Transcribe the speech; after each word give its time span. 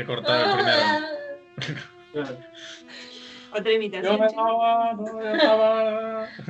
que 0.00 0.06
cortar 0.06 0.46
el 0.46 0.52
primero. 0.54 2.36
Otra 3.52 3.72
imitación. 3.72 4.14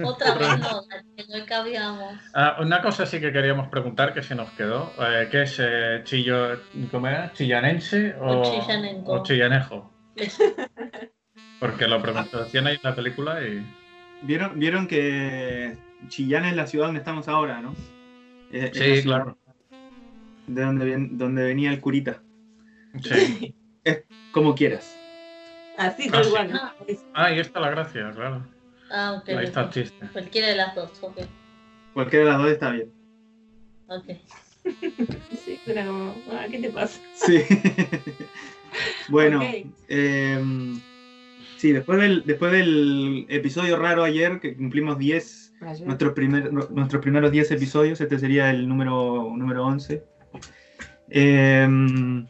Otra 0.05 0.34
vez 0.34 0.48
no, 0.61 0.83
que 1.16 1.39
no 1.39 1.46
cabíamos. 1.46 2.15
Ah, 2.34 2.57
una 2.61 2.83
cosa 2.83 3.07
sí 3.07 3.21
que 3.21 3.33
queríamos 3.33 3.69
preguntar 3.69 4.12
que 4.12 4.23
se 4.23 4.34
nos 4.34 4.51
quedó, 4.51 4.93
eh, 4.98 5.29
¿qué 5.30 5.43
es 5.43 5.57
eh, 5.62 6.02
chillo, 6.05 6.61
¿cómo 6.91 7.06
era? 7.09 7.33
chillanense 7.33 8.15
o, 8.20 8.42
O 9.06 9.23
chillanejo? 9.23 9.91
Porque 11.59 11.87
lo 11.89 12.03
pronunciación 12.03 12.67
ahí 12.67 12.75
en 12.75 12.80
la 12.83 12.95
película 12.95 13.42
y... 13.42 13.64
¿Vieron, 14.23 14.59
vieron 14.59 14.87
que 14.87 15.78
Chillán 16.09 16.45
es 16.45 16.55
la 16.55 16.67
ciudad 16.67 16.87
donde 16.87 16.98
estamos 17.01 17.27
ahora, 17.28 17.62
¿no? 17.62 17.75
Es- 18.53 18.77
Sí, 18.77 19.03
claro. 19.03 19.39
De 20.47 20.62
donde, 20.62 20.84
ven- 20.84 21.17
donde 21.17 21.45
venía 21.45 21.70
el 21.70 21.80
curita. 21.80 22.20
Sí. 23.03 23.55
Como 24.33 24.55
quieras. 24.55 24.97
Así, 25.79 26.09
Ah, 26.09 26.12
tal 26.12 26.25
sí. 26.25 26.31
cual. 26.31 26.51
Ah. 26.55 26.75
Ah, 27.15 27.25
ahí 27.27 27.39
está 27.41 27.61
la 27.61 27.71
gracia, 27.71 28.11
claro. 28.15 28.47
Ah, 28.91 29.19
ok. 29.21 29.29
Ahí 29.31 29.45
está 29.45 29.62
el 29.62 29.71
chiste. 29.71 30.07
Cualquiera 30.12 30.48
de 30.48 30.57
las 30.57 30.75
dos, 30.75 30.91
ok. 31.03 31.19
Cualquiera 31.95 32.25
de 32.27 32.31
las 32.33 32.39
dos 32.41 32.51
está 32.51 32.71
bien. 32.71 32.93
Ok. 33.89 34.05
Sí, 35.45 35.59
como, 35.67 36.15
ah, 36.33 36.47
¿qué 36.51 36.59
te 36.59 36.69
pasa? 36.71 37.01
Sí. 37.15 37.43
bueno, 39.09 39.41
em, 39.89 40.79
sí, 41.57 41.73
después 41.73 41.98
del, 41.98 42.23
después 42.27 42.53
del 42.53 43.25
episodio 43.31 43.77
raro 43.79 44.05
ayer, 44.05 44.39
que 44.39 44.55
cumplimos 44.55 44.98
10, 44.98 45.55
Ayer. 45.62 45.86
nuestros, 45.86 46.12
primer- 46.12 46.53
nuestros 46.53 47.01
primeros 47.03 47.33
10 47.33 47.51
episodios, 47.53 48.01
este 48.03 48.19
sería 48.19 48.51
el 48.51 48.69
número, 48.69 49.33
número 49.34 49.64
11. 49.64 50.05
Em, 51.09 52.27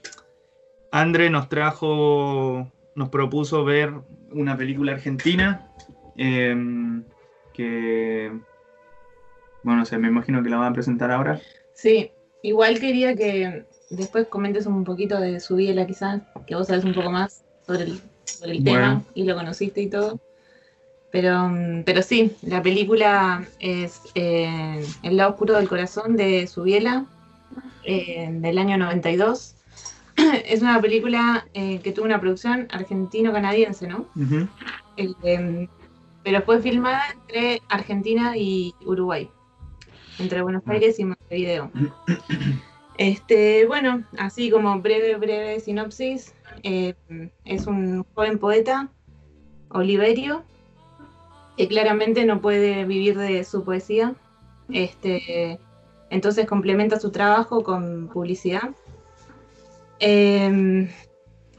Andre 0.93 1.31
nos 1.31 1.49
trajo, 1.49 2.71
nos 2.95 3.09
propuso 3.11 3.65
ver 3.65 3.93
una 4.33 4.57
película 4.57 4.93
argentina 4.93 5.69
em, 6.17 7.05
que, 7.53 8.33
bueno, 9.63 9.83
o 9.83 9.85
sea, 9.85 9.99
me 9.99 10.09
imagino 10.09 10.43
que 10.43 10.51
la 10.51 10.57
van 10.57 10.73
a 10.73 10.75
presentar 10.75 11.11
ahora. 11.11 11.41
Sí, 11.75 12.11
igual 12.43 12.81
quería 12.81 13.15
que 13.15 13.65
después 13.91 14.27
comentes 14.29 14.67
un 14.67 14.85
poquito 14.85 15.21
de 15.21 15.41
su 15.41 15.57
vida 15.57 15.87
quizás, 15.87 16.23
que 16.47 16.55
vos 16.55 16.67
sabes 16.67 16.85
un 16.85 16.95
poco 16.95 17.11
más 17.11 17.45
sobre 17.67 17.85
el, 17.85 18.01
sobre 18.25 18.53
el 18.53 18.63
Bueno. 18.63 18.79
tema 18.79 19.03
y 19.15 19.25
lo 19.25 19.35
conociste 19.35 19.81
y 19.83 19.89
todo. 19.89 20.19
Pero, 21.13 21.49
mm, 21.49 21.83
pero 21.85 22.03
sí, 22.03 22.37
la 22.43 22.63
película 22.63 23.45
es 23.59 24.03
eh, 24.15 24.85
El 25.03 25.17
lado 25.17 25.31
oscuro 25.31 25.57
del 25.57 25.69
corazón 25.69 26.17
de 26.17 26.47
Subiela, 26.47 27.05
eh, 27.85 28.29
del 28.31 28.59
año 28.59 28.77
92. 28.77 29.57
Es 30.47 30.63
una 30.63 30.81
película 30.81 31.47
eh, 31.55 31.81
que 31.81 31.93
tuvo 31.93 32.05
una 32.05 32.21
producción 32.21 32.69
argentino-canadiense, 32.71 33.87
¿no? 33.87 34.07
Eh, 34.97 35.12
em, 35.23 35.69
pero 36.23 36.43
fue 36.43 36.61
filmada 36.61 37.03
entre 37.12 37.62
Argentina 37.69 38.37
y 38.37 38.75
Uruguay, 38.85 39.31
entre 40.19 40.43
Buenos 40.43 40.62
Aires 40.67 40.99
y 40.99 41.05
Montevideo. 41.05 41.71
Este, 42.99 43.65
bueno, 43.65 44.05
así 44.19 44.51
como 44.51 44.79
breve, 44.83 45.17
breve 45.17 45.59
sinopsis, 45.61 46.34
eh, 46.62 46.95
es 47.47 47.67
un 47.67 48.05
joven 48.15 48.39
poeta, 48.39 48.91
Oliverio, 49.71 50.45
que 51.56 51.67
claramente 51.67 52.27
no 52.27 52.43
puede 52.43 52.84
vivir 52.84 53.17
de 53.17 53.43
su 53.44 53.65
poesía. 53.65 54.15
Este, 54.69 55.59
entonces 56.11 56.47
complementa 56.47 57.00
su 57.00 57.11
trabajo 57.11 57.62
con 57.62 58.09
publicidad. 58.12 58.75
Em, 60.00 60.88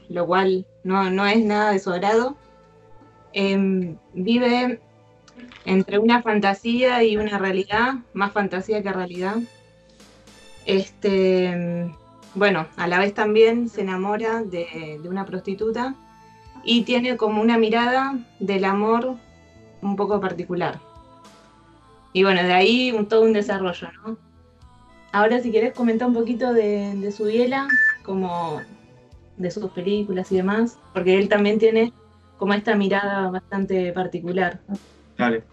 lo 0.08 0.26
cual 0.26 0.66
no, 0.84 1.10
no 1.10 1.26
es 1.26 1.44
nada 1.44 1.72
de 1.72 1.78
su 1.78 1.90
agrado. 1.90 2.36
Em, 3.32 3.96
vive 4.14 4.80
entre 5.64 5.98
una 5.98 6.22
fantasía 6.22 7.02
y 7.04 7.16
una 7.16 7.38
realidad, 7.38 7.94
más 8.12 8.32
fantasía 8.32 8.82
que 8.82 8.92
realidad. 8.92 9.36
Este, 10.66 11.90
bueno, 12.34 12.66
a 12.76 12.86
la 12.86 12.98
vez 12.98 13.14
también 13.14 13.68
se 13.68 13.82
enamora 13.82 14.42
de, 14.42 14.98
de 15.02 15.08
una 15.08 15.24
prostituta 15.24 15.94
y 16.64 16.82
tiene 16.82 17.16
como 17.16 17.40
una 17.40 17.58
mirada 17.58 18.18
del 18.38 18.64
amor 18.64 19.16
un 19.82 19.96
poco 19.96 20.20
particular. 20.20 20.80
Y 22.12 22.24
bueno, 22.24 22.42
de 22.42 22.52
ahí 22.52 22.94
todo 23.08 23.22
un 23.22 23.32
desarrollo, 23.32 23.88
¿no? 24.04 24.18
Ahora 25.12 25.40
si 25.40 25.50
querés 25.50 25.74
comentar 25.74 26.08
un 26.08 26.14
poquito 26.14 26.52
de, 26.52 26.94
de 26.94 27.12
su 27.12 27.24
biela, 27.24 27.68
como 28.02 28.60
de 29.36 29.50
sus 29.50 29.70
películas 29.70 30.30
y 30.32 30.36
demás, 30.36 30.78
porque 30.92 31.18
él 31.18 31.28
también 31.28 31.58
tiene 31.58 31.92
como 32.36 32.54
esta 32.54 32.74
mirada 32.74 33.30
bastante 33.30 33.92
particular. 33.92 34.60
Dale. 35.16 35.44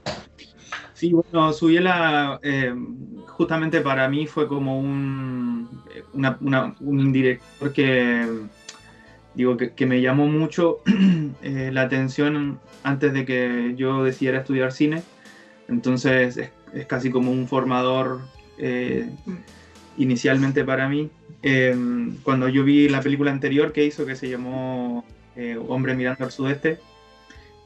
Sí, 0.94 1.14
bueno, 1.14 1.54
Subiela 1.54 2.40
eh, 2.44 2.74
justamente 3.28 3.80
para 3.82 4.10
mí 4.10 4.28
fue 4.28 4.48
como 4.48 4.80
un, 4.80 5.70
una- 6.14 6.38
una- 6.42 6.76
un 6.82 7.12
director 7.14 7.72
que, 7.72 8.28
digo, 9.34 9.56
que, 9.56 9.74
que 9.74 9.86
me 9.86 10.02
llamó 10.02 10.28
mucho 10.28 10.80
eh, 11.42 11.70
la 11.72 11.84
atención 11.84 12.60
antes 12.84 13.14
de 13.14 13.26
que 13.26 13.74
yo 13.78 14.04
decidiera 14.04 14.40
estudiar 14.40 14.72
cine. 14.74 15.04
Entonces 15.70 16.38
es, 16.38 16.52
es 16.74 16.86
casi 16.86 17.12
como 17.12 17.32
un 17.32 17.48
formador 17.48 18.22
eh, 18.58 19.10
inicialmente 19.98 20.66
para 20.66 20.90
mí. 20.90 21.10
Eh, 21.42 21.76
cuando 22.24 22.50
yo 22.50 22.64
vi 22.64 22.90
la 22.90 23.02
película 23.02 23.32
anterior 23.32 23.72
que 23.72 23.86
hizo, 23.86 24.06
que 24.06 24.16
se 24.16 24.30
llamó 24.30 25.06
eh, 25.36 25.58
Hombre 25.68 25.96
mirando 25.96 26.26
al 26.26 26.32
sudeste, 26.32 26.80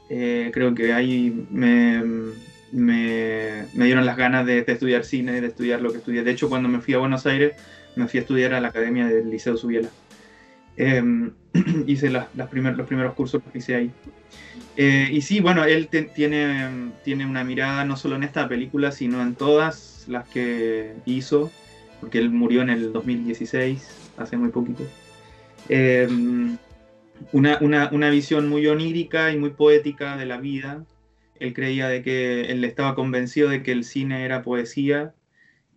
eh, 0.08 0.50
creo 0.52 0.74
que 0.74 0.92
ahí 0.92 1.46
me, 1.50 2.02
me, 2.72 3.64
me 3.74 3.84
dieron 3.86 4.06
las 4.06 4.16
ganas 4.16 4.46
de, 4.46 4.62
de 4.62 4.72
estudiar 4.72 5.04
cine, 5.04 5.40
de 5.40 5.46
estudiar 5.48 5.80
lo 5.82 5.90
que 5.90 5.98
estudié. 5.98 6.22
De 6.22 6.30
hecho, 6.30 6.48
cuando 6.48 6.68
me 6.68 6.80
fui 6.80 6.94
a 6.94 6.98
Buenos 6.98 7.26
Aires, 7.26 7.54
me 7.96 8.06
fui 8.06 8.18
a 8.18 8.22
estudiar 8.22 8.54
a 8.54 8.60
la 8.60 8.68
Academia 8.68 9.06
del 9.06 9.30
Liceo 9.30 9.56
Subiela. 9.56 9.88
Eh, 10.76 11.02
hice 11.86 12.10
primer- 12.50 12.76
los 12.76 12.86
primeros 12.86 13.14
cursos 13.14 13.42
que 13.50 13.58
hice 13.58 13.74
ahí. 13.74 13.90
Eh, 14.76 15.08
y 15.12 15.20
sí, 15.22 15.40
bueno, 15.40 15.64
él 15.64 15.88
te- 15.88 16.02
tiene, 16.02 16.90
tiene 17.04 17.26
una 17.26 17.44
mirada 17.44 17.84
no 17.84 17.96
solo 17.96 18.16
en 18.16 18.24
esta 18.24 18.48
película, 18.48 18.90
sino 18.92 19.22
en 19.22 19.34
todas 19.34 20.04
las 20.08 20.28
que 20.28 20.94
hizo, 21.06 21.50
porque 22.04 22.18
él 22.18 22.30
murió 22.30 22.60
en 22.60 22.68
el 22.68 22.92
2016, 22.92 24.12
hace 24.18 24.36
muy 24.36 24.50
poquito. 24.50 24.82
Eh, 25.70 26.06
una, 27.32 27.58
una, 27.62 27.88
una 27.92 28.10
visión 28.10 28.46
muy 28.46 28.66
onírica 28.66 29.32
y 29.32 29.38
muy 29.38 29.50
poética 29.50 30.18
de 30.18 30.26
la 30.26 30.36
vida. 30.36 30.84
Él 31.40 31.54
creía 31.54 31.88
de 31.88 32.02
que 32.02 32.42
él 32.42 32.62
estaba 32.62 32.94
convencido 32.94 33.48
de 33.48 33.62
que 33.62 33.72
el 33.72 33.84
cine 33.84 34.26
era 34.26 34.42
poesía 34.42 35.14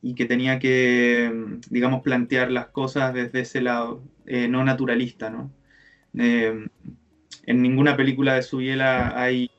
y 0.02 0.16
que 0.16 0.26
tenía 0.26 0.60
que, 0.60 1.32
digamos, 1.70 2.02
plantear 2.02 2.52
las 2.52 2.68
cosas 2.68 3.14
desde 3.14 3.40
ese 3.40 3.62
lado, 3.62 4.04
eh, 4.26 4.50
no 4.50 4.66
naturalista, 4.66 5.30
¿no? 5.30 5.50
Eh, 6.20 6.68
en 7.46 7.62
ninguna 7.62 7.96
película 7.96 8.36
de 8.36 8.42
Subiela 8.42 9.18
hay, 9.18 9.50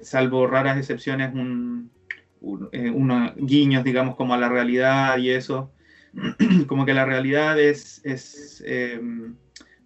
salvo 0.00 0.46
raras 0.46 0.78
excepciones, 0.78 1.34
un, 1.34 1.90
un- 2.40 2.68
eh, 2.72 2.90
unos 2.90 3.32
guiños, 3.36 3.84
digamos, 3.84 4.16
como 4.16 4.34
a 4.34 4.38
la 4.38 4.48
realidad 4.48 5.18
y 5.18 5.30
eso. 5.30 5.70
como 6.66 6.84
que 6.86 6.94
la 6.94 7.04
realidad 7.04 7.58
es, 7.60 8.00
es 8.04 8.62
eh, 8.66 9.00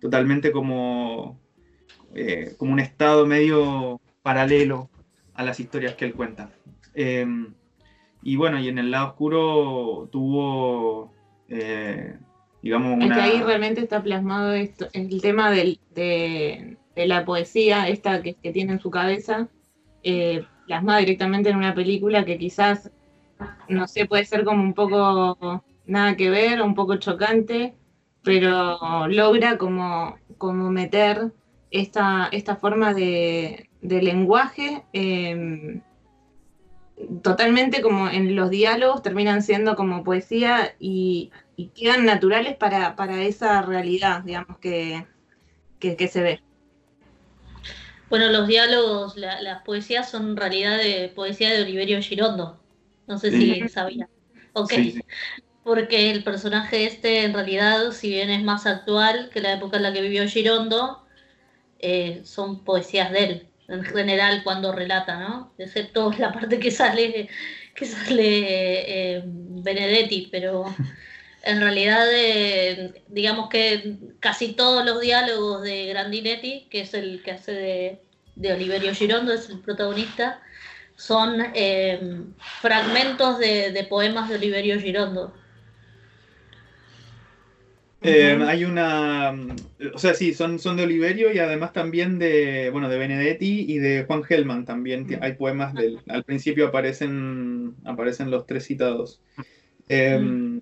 totalmente 0.00 0.52
como, 0.52 1.38
eh, 2.14 2.54
como 2.56 2.72
un 2.72 2.80
estado 2.80 3.26
medio 3.26 4.00
paralelo 4.22 4.88
a 5.34 5.42
las 5.44 5.60
historias 5.60 5.94
que 5.94 6.06
él 6.06 6.14
cuenta. 6.14 6.50
Eh, 6.94 7.26
y 8.22 8.36
bueno, 8.36 8.58
y 8.58 8.68
en 8.68 8.78
el 8.78 8.90
lado 8.90 9.08
oscuro 9.08 10.08
tuvo, 10.10 11.12
eh, 11.48 12.16
digamos, 12.62 12.92
Es 12.92 12.98
que 12.98 13.04
una... 13.04 13.24
ahí 13.24 13.42
realmente 13.42 13.82
está 13.82 14.02
plasmado 14.02 14.52
esto, 14.54 14.88
el 14.94 15.20
tema 15.20 15.50
del- 15.50 15.78
de, 15.94 16.78
de 16.94 17.06
la 17.06 17.24
poesía, 17.26 17.88
esta 17.88 18.22
que, 18.22 18.34
que 18.34 18.50
tiene 18.52 18.72
en 18.72 18.80
su 18.80 18.90
cabeza, 18.90 19.48
eh, 20.02 20.46
plasmada 20.66 21.00
directamente 21.00 21.50
en 21.50 21.56
una 21.56 21.74
película 21.74 22.24
que 22.24 22.38
quizás, 22.38 22.90
no 23.68 23.86
sé, 23.88 24.06
puede 24.06 24.24
ser 24.24 24.44
como 24.44 24.62
un 24.62 24.74
poco 24.74 25.64
nada 25.86 26.16
que 26.16 26.30
ver, 26.30 26.62
un 26.62 26.74
poco 26.74 26.96
chocante, 26.96 27.74
pero 28.22 29.08
logra 29.08 29.58
como, 29.58 30.16
como 30.38 30.70
meter 30.70 31.32
esta, 31.70 32.28
esta 32.32 32.56
forma 32.56 32.94
de, 32.94 33.70
de 33.82 34.02
lenguaje. 34.02 34.84
eh, 34.92 35.82
totalmente 37.22 37.82
como 37.82 38.08
en 38.08 38.36
los 38.36 38.50
diálogos 38.50 39.02
terminan 39.02 39.42
siendo 39.42 39.76
como 39.76 40.04
poesía 40.04 40.74
y, 40.78 41.30
y 41.56 41.68
quedan 41.68 42.04
naturales 42.04 42.56
para, 42.56 42.96
para 42.96 43.22
esa 43.22 43.62
realidad, 43.62 44.22
digamos, 44.22 44.58
que, 44.58 45.06
que 45.80 46.08
se 46.08 46.22
ve. 46.22 46.42
Bueno, 48.14 48.30
los 48.30 48.46
diálogos, 48.46 49.16
la- 49.16 49.42
las 49.42 49.62
poesías 49.62 50.08
son 50.08 50.28
en 50.30 50.36
realidad 50.36 50.78
de 50.78 51.08
poesía 51.08 51.52
de 51.52 51.62
Oliverio 51.62 52.00
Girondo. 52.00 52.60
No 53.08 53.18
sé 53.18 53.32
Sí. 53.32 53.54
si 53.56 53.68
sabía. 53.68 54.08
Ok. 54.52 54.70
Sí, 54.70 54.92
sí. 54.92 55.00
porque 55.64 56.10
el 56.12 56.22
personaje 56.22 56.84
este 56.86 57.24
en 57.24 57.34
realidad, 57.34 57.90
si 57.90 58.10
bien 58.10 58.30
es 58.30 58.44
más 58.44 58.66
actual 58.66 59.30
que 59.32 59.40
la 59.40 59.54
época 59.54 59.78
en 59.78 59.82
la 59.82 59.92
que 59.92 60.02
vivió 60.02 60.28
Girondo, 60.28 61.04
eh, 61.80 62.22
son 62.24 62.64
poesías 62.64 63.10
de 63.12 63.24
él, 63.24 63.48
en 63.68 63.84
general 63.84 64.42
cuando 64.44 64.72
relata, 64.72 65.18
¿no? 65.20 65.54
Excepto 65.58 66.12
la 66.18 66.32
parte 66.32 66.58
que 66.60 66.70
sale, 66.70 67.28
que 67.74 67.86
sale 67.86 69.16
eh, 69.16 69.22
Benedetti, 69.26 70.28
pero 70.30 70.64
en 71.44 71.60
realidad 71.60 72.06
eh, 72.12 73.02
digamos 73.08 73.48
que 73.48 73.96
casi 74.20 74.54
todos 74.54 74.84
los 74.84 75.00
diálogos 75.00 75.62
de 75.62 75.86
Grandinetti, 75.86 76.66
que 76.70 76.80
es 76.80 76.94
el 76.94 77.22
que 77.22 77.32
hace 77.32 77.52
de, 77.52 78.00
de 78.36 78.52
Oliverio 78.52 78.94
Girondo, 78.94 79.32
es 79.32 79.48
el 79.50 79.60
protagonista, 79.60 80.40
son 80.96 81.42
fragmentos 82.60 83.38
de, 83.38 83.72
de 83.72 83.84
poemas 83.84 84.28
de 84.28 84.36
Oliverio 84.36 84.80
Girondo. 84.80 85.34
Eh, 88.06 88.38
hay 88.46 88.66
una, 88.66 89.34
o 89.94 89.98
sea, 89.98 90.12
sí, 90.12 90.34
son, 90.34 90.58
son 90.58 90.76
de 90.76 90.82
Oliverio 90.82 91.32
y 91.32 91.38
además 91.38 91.72
también 91.72 92.18
de, 92.18 92.68
bueno, 92.70 92.90
de 92.90 92.98
Benedetti 92.98 93.64
y 93.66 93.78
de 93.78 94.04
Juan 94.04 94.22
Gelman 94.22 94.66
también. 94.66 95.06
Hay 95.22 95.32
poemas 95.32 95.72
del, 95.72 96.00
al 96.08 96.22
principio 96.22 96.66
aparecen, 96.66 97.74
aparecen 97.84 98.30
los 98.30 98.46
tres 98.46 98.66
citados. 98.66 99.22
Em, 99.88 100.60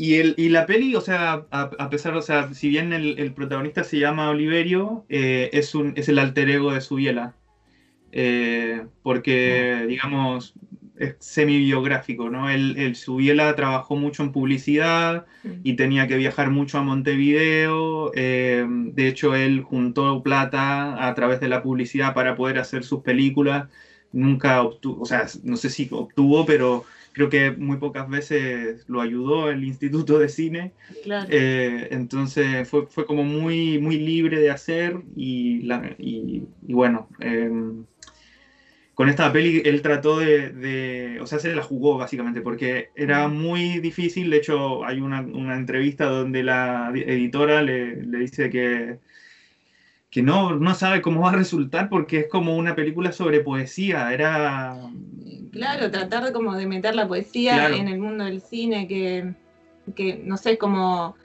y, 0.00 0.14
el, 0.14 0.34
y 0.36 0.48
la 0.48 0.64
peli, 0.64 0.94
o 0.94 1.00
sea, 1.00 1.44
a, 1.50 1.90
pesar, 1.90 2.14
o 2.14 2.22
sea, 2.22 2.54
si 2.54 2.68
bien 2.68 2.92
el, 2.92 3.32
protagonista 3.34 3.82
se 3.82 3.98
llama 3.98 4.30
Oliverio, 4.30 5.04
eh, 5.08 5.50
es, 5.52 5.74
un, 5.74 5.92
es 5.96 6.08
el 6.08 6.20
alter 6.20 6.48
ego 6.48 6.72
de 6.72 6.80
Subiela. 6.80 7.34
Eh, 8.12 8.86
porque, 9.02 9.86
digamos, 9.88 10.54
es 10.96 11.16
semi-biográfico, 11.18 12.30
¿no? 12.30 12.48
Él, 12.48 12.94
Subiela 12.94 13.56
trabajó 13.56 13.96
mucho 13.96 14.22
en 14.22 14.30
publicidad 14.30 15.26
y 15.64 15.74
tenía 15.74 16.06
que 16.06 16.16
viajar 16.16 16.50
mucho 16.50 16.78
a 16.78 16.82
Montevideo. 16.82 18.12
Eh, 18.14 18.64
de 18.68 19.08
hecho, 19.08 19.34
él 19.34 19.62
juntó 19.62 20.22
plata 20.22 21.08
a 21.08 21.14
través 21.14 21.40
de 21.40 21.48
la 21.48 21.60
publicidad 21.60 22.14
para 22.14 22.36
poder 22.36 22.60
hacer 22.60 22.84
sus 22.84 23.00
películas. 23.02 23.68
Nunca 24.12 24.62
obtuvo, 24.62 25.02
o 25.02 25.06
sea, 25.06 25.26
no 25.42 25.56
sé 25.56 25.70
si 25.70 25.88
obtuvo, 25.90 26.46
pero 26.46 26.84
creo 27.18 27.30
que 27.30 27.50
muy 27.50 27.78
pocas 27.78 28.08
veces 28.08 28.84
lo 28.88 29.00
ayudó 29.00 29.50
el 29.50 29.64
Instituto 29.64 30.20
de 30.20 30.28
Cine. 30.28 30.72
Eh, 31.28 31.88
entonces 31.90 32.68
fue, 32.68 32.86
fue, 32.86 33.06
como 33.06 33.24
muy, 33.24 33.80
muy 33.80 33.98
libre 33.98 34.38
de 34.38 34.50
hacer 34.50 35.00
y, 35.16 35.68
y, 35.98 36.46
bueno. 36.72 37.08
Em, 37.18 37.84
con 38.94 39.08
esta 39.08 39.32
peli 39.32 39.62
él 39.64 39.82
trató 39.82 40.18
de, 40.18 41.18
o 41.20 41.26
sea, 41.26 41.38
se 41.38 41.54
la 41.54 41.62
jugó 41.62 41.98
básicamente, 41.98 42.40
porque 42.40 42.90
era 42.96 43.28
muy 43.28 43.78
difícil, 43.78 44.30
de 44.30 44.38
hecho 44.38 44.84
hay 44.84 45.00
una, 45.00 45.20
entrevista 45.56 46.06
donde 46.06 46.42
la 46.42 46.92
editora 46.94 47.62
le, 47.62 47.96
dice 47.96 48.50
que, 48.50 48.98
que 50.10 50.22
no, 50.22 50.56
no 50.56 50.74
sabe 50.74 51.02
cómo 51.02 51.22
va 51.22 51.30
a 51.30 51.36
resultar 51.36 51.88
porque 51.88 52.20
es 52.20 52.28
como 52.28 52.56
una 52.56 52.74
película 52.74 53.12
sobre 53.12 53.40
poesía, 53.40 54.12
era... 54.12 54.80
Claro, 55.52 55.90
tratar 55.90 56.24
de 56.24 56.32
como 56.32 56.54
de 56.54 56.66
meter 56.66 56.94
la 56.94 57.08
poesía 57.08 57.68
en 57.68 57.88
el 57.88 57.98
mundo 57.98 58.24
del 58.24 58.40
cine, 58.40 58.86
que, 58.86 59.34
que 59.94 60.20
no 60.24 60.36
sé, 60.36 60.56
como 60.56 61.16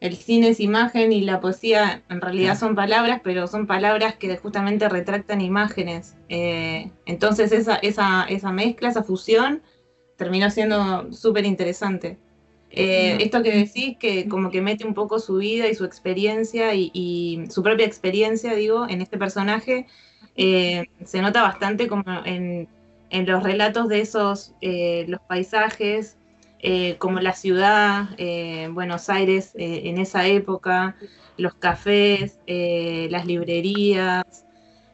el 0.00 0.16
cine 0.16 0.48
es 0.48 0.60
imagen 0.60 1.12
y 1.12 1.20
la 1.20 1.40
poesía 1.40 2.02
en 2.08 2.20
realidad 2.20 2.58
son 2.58 2.74
palabras, 2.74 3.20
pero 3.22 3.46
son 3.46 3.66
palabras 3.66 4.16
que 4.16 4.36
justamente 4.36 4.88
retractan 4.88 5.40
imágenes. 5.40 6.16
Eh, 6.28 6.90
entonces 7.06 7.52
esa, 7.52 7.76
esa, 7.76 8.24
esa, 8.24 8.50
mezcla, 8.50 8.88
esa 8.88 9.02
fusión, 9.02 9.62
terminó 10.16 10.50
siendo 10.50 11.12
súper 11.12 11.44
interesante. 11.44 12.18
Eh, 12.70 13.18
esto 13.20 13.42
que 13.42 13.52
decís, 13.52 13.96
que 13.98 14.28
como 14.28 14.50
que 14.50 14.60
mete 14.60 14.86
un 14.86 14.94
poco 14.94 15.18
su 15.18 15.36
vida 15.36 15.68
y 15.68 15.74
su 15.74 15.84
experiencia 15.84 16.74
y, 16.74 17.44
su 17.50 17.62
propia 17.62 17.86
experiencia, 17.86 18.54
digo, 18.54 18.86
en 18.88 19.00
este 19.00 19.18
personaje, 19.18 19.86
eh, 20.36 20.86
se 21.04 21.20
nota 21.20 21.42
bastante 21.42 21.88
como 21.88 22.04
en, 22.24 22.68
en 23.10 23.26
los 23.26 23.42
relatos 23.42 23.88
de 23.88 24.00
esos, 24.00 24.54
los 24.60 25.20
paisajes, 25.22 26.16
eh, 26.62 26.96
como 26.98 27.20
la 27.20 27.32
ciudad, 27.32 28.10
eh, 28.18 28.68
Buenos 28.70 29.08
Aires 29.08 29.52
eh, 29.54 29.82
en 29.84 29.96
esa 29.96 30.26
época, 30.26 30.94
los 31.38 31.54
cafés, 31.54 32.38
las 32.46 33.24
librerías. 33.24 34.44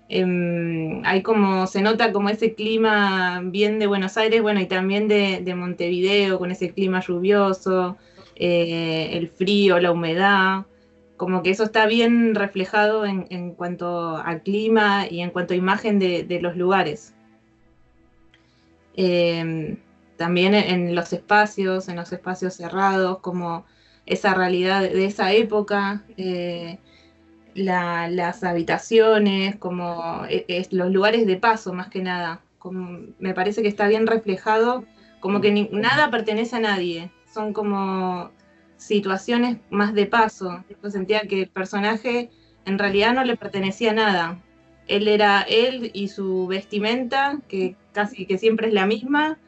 Em, 0.08 1.02
hay 1.04 1.22
como, 1.22 1.66
se 1.66 1.82
nota 1.82 2.12
como 2.12 2.28
ese 2.28 2.54
clima 2.54 3.40
bien 3.44 3.78
de 3.78 3.86
Buenos 3.86 4.16
Aires, 4.16 4.42
bueno, 4.42 4.60
y 4.60 4.66
también 4.66 5.08
de, 5.08 5.54
Montevideo, 5.56 6.38
con 6.38 6.50
ese 6.50 6.70
clima 6.72 7.00
lluvioso, 7.00 7.96
el 8.36 9.28
frío, 9.30 9.80
la 9.80 9.92
humedad, 9.92 10.66
como 11.16 11.42
que 11.42 11.50
eso 11.50 11.64
está 11.64 11.86
bien 11.86 12.34
reflejado 12.34 13.04
en, 13.06 13.54
cuanto 13.54 14.16
al 14.18 14.42
clima 14.42 15.06
y 15.10 15.20
en 15.22 15.30
cuanto 15.30 15.54
a 15.54 15.56
imagen 15.56 15.98
de, 15.98 16.24
de 16.24 16.40
los 16.40 16.56
lugares. 16.56 17.14
Em, 18.96 19.76
también 20.16 20.54
en 20.54 20.94
los 20.94 21.12
espacios, 21.12 21.88
en 21.88 21.96
los 21.96 22.12
espacios 22.12 22.54
cerrados, 22.54 23.18
como 23.18 23.66
esa 24.06 24.34
realidad 24.34 24.82
de 24.82 25.04
esa 25.04 25.32
época, 25.32 26.04
eh, 26.16 26.78
las 27.56 28.44
habitaciones, 28.44 29.56
como 29.56 30.24
e, 30.28 30.66
los 30.70 30.90
lugares 30.90 31.26
de 31.26 31.36
paso 31.36 31.72
más 31.72 31.88
que 31.88 32.02
nada. 32.02 32.42
Como, 32.58 33.00
me 33.18 33.34
parece 33.34 33.62
que 33.62 33.68
está 33.68 33.88
bien 33.88 34.06
reflejado, 34.06 34.84
como 35.20 35.40
que 35.40 35.68
nada 35.72 36.10
pertenece 36.10 36.56
a 36.56 36.60
nadie, 36.60 37.10
son 37.32 37.52
como 37.52 38.30
situaciones 38.76 39.58
más 39.70 39.94
de 39.94 40.06
paso. 40.06 40.64
Yo 40.82 40.90
sentía 40.90 41.22
que 41.22 41.42
el 41.42 41.48
personaje 41.48 42.30
en 42.64 42.78
realidad 42.78 43.14
no 43.14 43.24
le 43.24 43.36
pertenecía 43.36 43.92
a 43.92 43.94
nada. 43.94 44.42
Él 44.88 45.08
era 45.08 45.42
él 45.42 45.90
y 45.94 46.08
su 46.08 46.46
vestimenta, 46.46 47.40
que 47.48 47.76
casi 47.92 48.26
que 48.26 48.38
siempre 48.38 48.68
es 48.68 48.74
la 48.74 48.86
misma, 48.86 49.38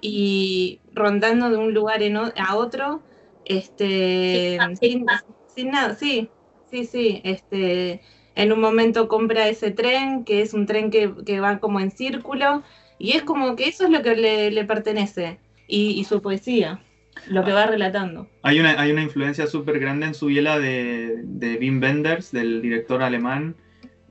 y 0.00 0.80
rondando 0.94 1.50
de 1.50 1.56
un 1.56 1.74
lugar 1.74 2.00
a 2.36 2.56
otro, 2.56 3.02
este, 3.44 4.58
sin, 4.80 5.70
nada, 5.70 5.94
sí, 5.94 6.30
sí, 6.70 6.84
sí, 6.84 7.20
este, 7.24 8.00
en 8.34 8.52
un 8.52 8.60
momento 8.60 9.08
compra 9.08 9.48
ese 9.48 9.70
tren, 9.70 10.24
que 10.24 10.42
es 10.42 10.54
un 10.54 10.66
tren 10.66 10.90
que, 10.90 11.40
va 11.40 11.58
como 11.58 11.80
en 11.80 11.90
círculo, 11.90 12.62
y 12.98 13.12
es 13.12 13.22
como 13.22 13.56
que 13.56 13.68
eso 13.68 13.84
es 13.84 13.90
lo 13.90 14.02
que 14.02 14.16
le, 14.16 14.64
pertenece, 14.64 15.38
y, 15.66 16.02
su 16.04 16.22
poesía, 16.22 16.80
lo 17.28 17.44
que 17.44 17.52
va 17.52 17.66
relatando. 17.66 18.28
Hay 18.42 18.60
una, 18.60 18.80
hay 18.80 18.90
una 18.90 19.02
influencia 19.02 19.46
súper 19.46 19.78
grande 19.78 20.06
en 20.06 20.14
su 20.14 20.30
hiela 20.30 20.58
de, 20.58 21.20
de 21.24 21.56
Wim 21.56 21.80
Wenders, 21.82 22.32
del 22.32 22.62
director 22.62 23.02
alemán, 23.02 23.56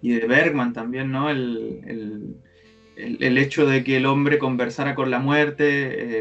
y 0.01 0.11
de 0.11 0.27
Bergman 0.27 0.73
también, 0.73 1.11
¿no? 1.11 1.29
el, 1.29 2.35
hecho 2.97 3.65
de 3.65 3.83
que 3.83 3.97
el 3.97 4.05
hombre 4.05 4.37
conversara 4.37 4.95
con 4.95 5.11
la 5.11 5.19
muerte 5.19 5.65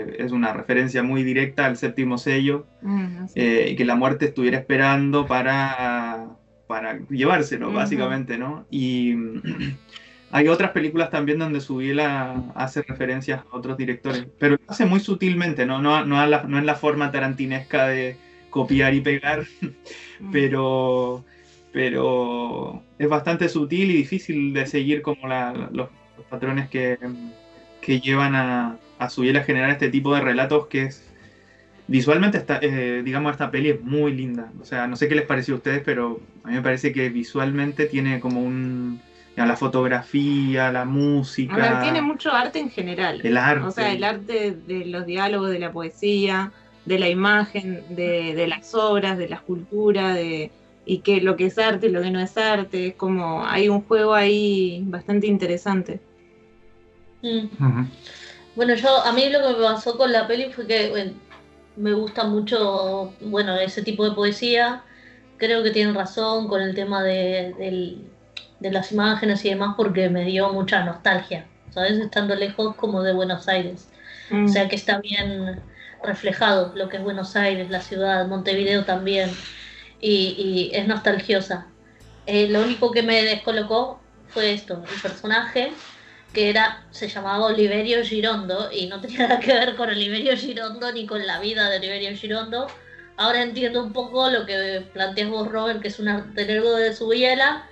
eh, 0.01 0.17
es 0.19 0.33
una 0.33 0.53
referencia 0.53 1.03
muy 1.03 1.23
directa 1.23 1.67
al 1.67 1.77
séptimo 1.77 2.19
sello 2.19 2.67
mm, 2.83 3.25
eh, 3.35 3.69
y 3.71 3.77
que 3.77 3.85
la 3.85 3.97
muerte 3.97 4.27
estuviera 4.27 4.59
esperando 4.59 5.27
para, 5.27 6.37
para 6.67 6.99
llevárselo, 7.09 7.73
básicamente, 7.73 8.39
¿no? 8.39 8.67
Y 8.71 9.15
hay 10.31 10.49
otras 10.49 10.73
películas 10.73 11.11
también 11.11 11.39
donde 11.39 11.61
Subiela 11.61 12.43
hace 12.55 12.83
referencias 12.83 13.43
a 13.51 13.57
otros 13.57 13.77
directores, 13.77 14.27
pero 14.39 14.57
lo 14.57 14.63
hace 14.69 14.85
muy 14.85 15.01
sutilmente, 15.01 15.67
¿no? 15.67 15.81
No, 15.81 16.05
no, 16.05 16.25
la, 16.27 16.43
no 16.43 16.59
en 16.59 16.67
la 16.67 16.75
forma 16.75 17.11
tarantinesca 17.11 17.89
de 17.89 18.17
copiar 18.51 18.95
y 18.95 19.01
pegar, 19.01 19.47
mm. 20.21 20.31
pero, 20.31 21.25
pero 21.73 22.83
es 22.99 23.09
bastante 23.09 23.49
sutil 23.49 23.91
y 23.91 23.97
difícil 23.97 24.53
de 24.53 24.67
seguir 24.67 25.03
como 25.03 25.27
la, 25.29 25.71
los 25.73 25.89
patrones 26.29 26.69
que, 26.69 26.99
llevan 27.87 28.35
a, 28.35 28.79
a 28.99 29.09
subir 29.09 29.37
a 29.39 29.45
generar 29.45 29.71
este 29.71 29.91
tipo 29.91 30.15
de 30.15 30.21
relatos 30.21 30.67
que 30.67 30.83
es 30.85 31.07
visualmente 31.89 32.37
está, 32.39 32.59
eh, 32.61 33.03
digamos 33.05 33.33
esta 33.33 33.51
peli 33.51 33.71
es 33.71 33.81
muy 33.81 34.13
linda. 34.13 34.51
O 34.61 34.65
sea 34.65 34.87
no 34.87 34.97
sé 34.97 35.09
qué 35.09 35.15
les 35.15 35.27
pareció 35.27 35.55
a 35.55 35.59
ustedes 35.59 35.83
pero 35.85 36.21
a 36.45 36.49
mí 36.49 36.55
me 36.55 36.63
parece 36.63 36.93
que 36.93 37.09
visualmente 37.09 37.87
tiene 37.87 38.21
como 38.21 38.43
un 38.43 39.01
la 39.37 39.57
fotografía 39.57 40.73
la 40.73 40.87
música 40.87 41.83
tiene 41.83 42.01
mucho 42.01 42.33
arte 42.33 42.59
en 42.59 42.71
general. 42.71 43.21
el 43.23 43.37
arte. 43.37 43.67
O 43.67 43.71
sea 43.71 43.93
el 43.93 44.03
arte 44.03 44.57
de 44.67 44.87
los 44.87 45.07
diálogos 45.07 45.51
de 45.51 45.59
la 45.59 45.71
poesía 45.71 46.53
de 46.87 46.99
la 46.99 47.09
imagen 47.09 47.83
de, 47.91 48.35
de 48.35 48.47
las 48.47 48.75
obras 48.75 49.19
de 49.19 49.29
la 49.29 49.37
escultura 49.37 50.15
de 50.15 50.51
y 50.87 50.99
que 50.99 51.21
lo 51.21 51.37
que 51.37 51.47
es 51.47 51.59
arte 51.59 51.89
y 51.89 51.91
lo 51.91 52.01
que 52.01 52.11
no 52.11 52.21
es 52.21 52.39
arte, 52.39 52.87
es 52.87 52.95
como 52.95 53.45
hay 53.45 53.69
un 53.69 53.83
juego 53.83 54.15
ahí 54.15 54.83
bastante 54.85 55.27
interesante. 55.27 56.01
Mm. 57.23 57.87
Bueno, 58.55 58.75
yo 58.75 59.05
a 59.05 59.13
mí 59.13 59.29
lo 59.29 59.41
que 59.43 59.59
me 59.59 59.65
pasó 59.65 59.97
con 59.97 60.13
la 60.13 60.27
peli 60.27 60.51
fue 60.53 60.67
que 60.67 61.13
me 61.77 61.93
gusta 61.93 62.25
mucho, 62.25 63.13
bueno, 63.21 63.55
ese 63.57 63.83
tipo 63.83 64.09
de 64.09 64.15
poesía. 64.15 64.83
Creo 65.37 65.63
que 65.63 65.71
tienen 65.71 65.95
razón 65.95 66.49
con 66.49 66.63
el 66.63 66.75
tema 66.75 67.03
de, 67.03 68.01
las 68.61 68.93
imágenes 68.93 69.45
y 69.45 69.51
demás 69.51 69.75
porque 69.77 70.09
me 70.09 70.25
dio 70.25 70.53
mucha 70.53 70.85
nostalgia, 70.85 71.47
¿sabes? 71.71 71.99
Estando 71.99 72.35
lejos 72.35 72.75
como 72.77 73.03
de 73.03 73.13
Buenos 73.13 73.47
Aires. 73.49 73.89
O 74.33 74.49
sea 74.49 74.65
mm. 74.65 74.69
que 74.69 74.77
está 74.77 74.99
bien 75.01 75.61
reflejado 76.03 76.73
lo 76.75 76.89
que 76.89 76.97
es 76.97 77.03
Buenos 77.03 77.37
Aires, 77.37 77.71
la 77.71 77.81
ciudad, 77.81 78.27
Montevideo 78.27 78.85
también, 78.85 79.31
y, 80.01 80.71
es 80.73 80.87
nostalgiosa. 80.89 81.67
Eh, 82.25 82.49
lo 82.49 82.63
único 82.63 82.91
que 82.91 83.03
me 83.03 83.23
descolocó 83.23 84.01
fue 84.29 84.53
esto, 84.53 84.83
el 84.93 85.01
personaje 85.01 85.73
que 86.37 86.51
era, 86.51 86.85
se 86.91 87.09
llamaba 87.09 87.47
Oliverio 87.47 88.05
Girondo 88.05 88.71
y 88.71 88.89
no 88.89 89.01
tenía 89.01 89.21
nada 89.27 89.41
que 89.41 89.55
ver 89.55 89.75
con 89.75 89.89
Oliverio 89.89 90.37
Girondo 90.37 90.93
ni 90.93 91.07
con 91.07 91.27
la 91.27 91.41
vida 91.41 91.71
de 91.71 91.79
Oliverio 91.79 92.15
Girondo. 92.15 92.67
Ahora 93.17 93.41
entiendo 93.41 93.83
un 93.83 93.95
poco 93.95 94.29
lo 94.29 94.45
que 94.45 94.87
planteas 94.93 95.31
vos, 95.31 95.51
Robert, 95.51 95.81
que 95.81 95.89
es 95.89 95.99
un 95.99 96.09
alter 96.09 96.63
de 96.63 96.93
su 96.95 97.09
biela, 97.09 97.67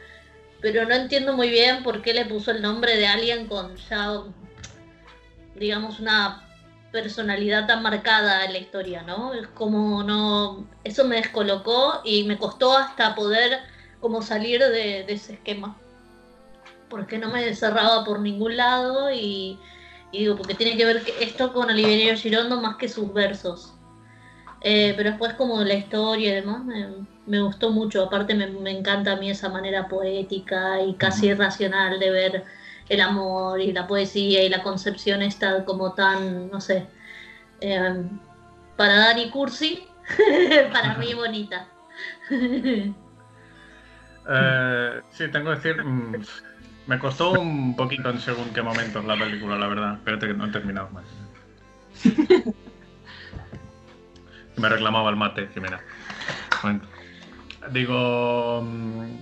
pero 0.62 0.86
no 0.86 0.94
entiendo 0.94 1.34
muy 1.34 1.50
bien 1.50 1.82
por 1.82 2.00
qué 2.00 2.14
le 2.14 2.24
puso 2.24 2.52
el 2.52 2.62
nombre 2.62 2.96
de 2.96 3.06
alguien 3.06 3.48
con 3.48 3.76
ya, 3.76 4.22
digamos, 5.56 6.00
una 6.00 6.48
personalidad 6.90 7.66
tan 7.66 7.82
marcada 7.82 8.46
en 8.46 8.54
la 8.54 8.60
historia, 8.60 9.02
¿no? 9.02 9.34
Es 9.34 9.46
como 9.48 10.02
no. 10.04 10.66
Eso 10.84 11.04
me 11.04 11.16
descolocó 11.16 12.00
y 12.02 12.24
me 12.24 12.38
costó 12.38 12.74
hasta 12.74 13.14
poder 13.14 13.58
como 14.00 14.22
salir 14.22 14.60
de 14.60 15.04
ese 15.06 15.34
esquema 15.34 15.76
porque 16.88 17.18
no 17.18 17.30
me 17.30 17.54
cerraba 17.54 18.04
por 18.04 18.20
ningún 18.20 18.56
lado 18.56 19.12
y, 19.12 19.58
digo, 20.12 20.36
porque 20.36 20.54
tiene 20.54 20.76
que 20.76 20.84
ver 20.84 21.02
esto 21.20 21.52
con 21.52 21.70
Oliverio 21.70 22.16
Girondo 22.16 22.60
más 22.60 22.76
que 22.76 22.88
sus 22.88 23.12
versos. 23.12 23.74
Eh, 24.60 24.94
pero 24.96 25.10
después 25.10 25.34
como 25.34 25.60
la 25.62 25.74
historia 25.74 26.30
y 26.30 26.34
demás 26.36 26.64
me, 27.26 27.40
gustó 27.40 27.70
mucho, 27.70 28.04
aparte 28.04 28.34
me, 28.34 28.70
encanta 28.70 29.12
a 29.12 29.16
mí 29.16 29.28
esa 29.30 29.50
manera 29.50 29.88
poética 29.88 30.80
y 30.80 30.94
casi 30.94 31.26
irracional 31.26 32.00
de 32.00 32.10
ver 32.10 32.44
el 32.88 33.00
amor 33.02 33.60
y 33.60 33.72
la 33.72 33.86
poesía 33.86 34.42
y 34.42 34.48
la 34.48 34.62
concepción 34.62 35.20
esta 35.20 35.64
como 35.66 35.92
tan, 35.92 36.50
no 36.50 36.62
sé, 36.62 36.86
eh, 37.60 38.04
para 38.76 38.96
Dani 38.96 39.30
Cursi, 39.30 39.86
para 40.72 40.96
mí 40.96 41.14
bonita. 41.14 41.68
Eh, 44.26 45.00
sí, 45.10 45.28
tengo 45.30 45.50
que 45.50 45.56
decir, 45.56 45.84
mm, 45.84 46.14
me 46.86 46.98
costó 46.98 47.32
un 47.32 47.74
poquito 47.76 48.10
en 48.10 48.18
según 48.18 48.52
qué 48.52 48.62
momentos 48.62 49.04
la 49.04 49.16
película, 49.16 49.56
la 49.58 49.68
verdad. 49.68 49.94
Espérate 49.94 50.26
que 50.28 50.34
no 50.34 50.46
he 50.46 50.50
terminado 50.50 50.90
más. 50.90 51.04
Me 54.56 54.68
reclamaba 54.68 55.10
el 55.10 55.16
mate, 55.16 55.48
Jimena. 55.52 55.80
digo, 57.70 58.62
mm, 58.62 59.16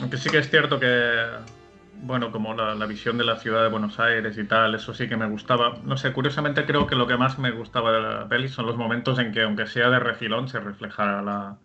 aunque 0.00 0.16
sí 0.18 0.28
que 0.28 0.38
es 0.38 0.50
cierto 0.50 0.78
que, 0.78 1.24
bueno, 2.02 2.30
como 2.30 2.52
la, 2.54 2.86
visión 2.86 3.16
de 3.16 3.24
la 3.24 3.36
ciudad 3.36 3.62
de 3.62 3.68
Buenos 3.68 3.98
Aires 3.98 4.36
y 4.36 4.44
tal, 4.44 4.74
eso 4.74 4.92
sí 4.92 5.08
que 5.08 5.16
me 5.16 5.26
gustaba. 5.28 5.78
No 5.84 5.96
sé, 5.96 6.12
curiosamente 6.12 6.66
creo 6.66 6.86
que 6.86 6.94
lo 6.94 7.06
que 7.06 7.16
más 7.16 7.38
me 7.38 7.52
gustaba 7.52 7.92
de 7.92 8.00
la 8.02 8.28
peli 8.28 8.48
son 8.48 8.66
los 8.66 8.76
momentos 8.76 9.18
en 9.18 9.32
que, 9.32 9.42
aunque 9.42 9.66
sea 9.66 9.88
de 9.88 9.98
refilón, 9.98 10.48
se 10.48 10.60
reflejara 10.60 11.22
la, 11.22 11.56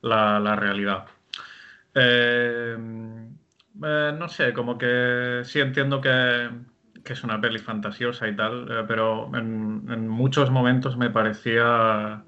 la, 0.00 0.40
la 0.40 0.56
realidad. 0.56 1.06
Eh, 1.94 2.76
eh, 3.84 4.12
no 4.18 4.28
sé, 4.28 4.52
como 4.52 4.78
que 4.78 5.42
sí 5.44 5.60
entiendo 5.60 6.00
que, 6.00 6.50
es 7.04 7.24
una 7.24 7.40
peli 7.40 7.58
fantasiosa 7.58 8.28
y 8.28 8.36
tal, 8.36 8.70
eh, 8.70 8.84
pero 8.86 9.30
en, 9.36 10.08
muchos 10.08 10.50
momentos 10.50 10.96
me 10.96 11.10
parecía 11.10 12.22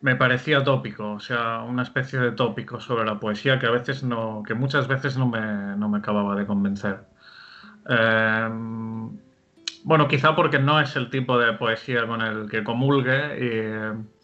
me 0.00 0.16
parecía 0.16 0.62
tópico, 0.64 1.12
o 1.12 1.20
sea, 1.20 1.62
una 1.62 1.82
especie 1.82 2.18
de 2.18 2.32
tópico 2.32 2.80
sobre 2.80 3.04
la 3.04 3.18
poesía 3.18 3.58
que 3.58 3.66
a 3.66 3.70
veces 3.70 4.02
no, 4.02 4.42
que 4.46 4.54
muchas 4.54 4.88
veces 4.88 5.16
no 5.16 5.26
me, 5.28 5.76
no 5.76 5.88
me 5.88 5.98
acababa 5.98 6.36
de 6.36 6.46
convencer. 6.46 7.00
Eh, 7.88 8.48
bueno, 9.84 10.08
quizá 10.08 10.34
porque 10.34 10.58
no 10.58 10.80
es 10.80 10.96
el 10.96 11.10
tipo 11.10 11.38
de 11.38 11.52
poesía 11.54 12.06
con 12.06 12.20
el 12.20 12.48
que 12.50 12.64
comulgue 12.64 13.38
y 13.38 14.15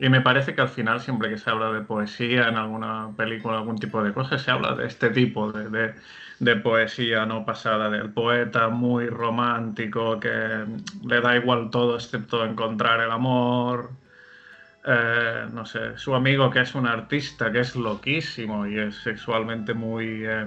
y 0.00 0.08
me 0.08 0.22
parece 0.22 0.54
que 0.54 0.62
al 0.62 0.70
final, 0.70 1.00
siempre 1.00 1.28
que 1.28 1.36
se 1.36 1.50
habla 1.50 1.70
de 1.72 1.82
poesía 1.82 2.48
en 2.48 2.56
alguna 2.56 3.10
película, 3.16 3.58
algún 3.58 3.78
tipo 3.78 4.02
de 4.02 4.14
cosas, 4.14 4.40
se 4.40 4.50
habla 4.50 4.74
de 4.74 4.86
este 4.86 5.10
tipo 5.10 5.52
de, 5.52 5.94
de, 6.38 6.56
poesía 6.56 7.26
no 7.26 7.44
pasada, 7.44 7.90
del 7.90 8.10
poeta 8.10 8.70
muy 8.70 9.08
romántico 9.08 10.18
que 10.18 10.64
le 11.06 11.20
da 11.20 11.36
igual 11.36 11.68
todo 11.70 11.96
excepto 11.96 12.42
encontrar 12.46 13.00
el 13.02 13.10
amor. 13.10 13.90
Eh, 14.86 15.46
no 15.52 15.66
sé, 15.66 15.98
su 15.98 16.14
amigo 16.14 16.50
que 16.50 16.60
es 16.60 16.74
un 16.74 16.86
artista 16.86 17.52
que 17.52 17.60
es 17.60 17.76
loquísimo 17.76 18.66
y 18.66 18.78
es 18.78 18.96
sexualmente 19.02 19.74
muy, 19.74 20.24
eh, 20.24 20.46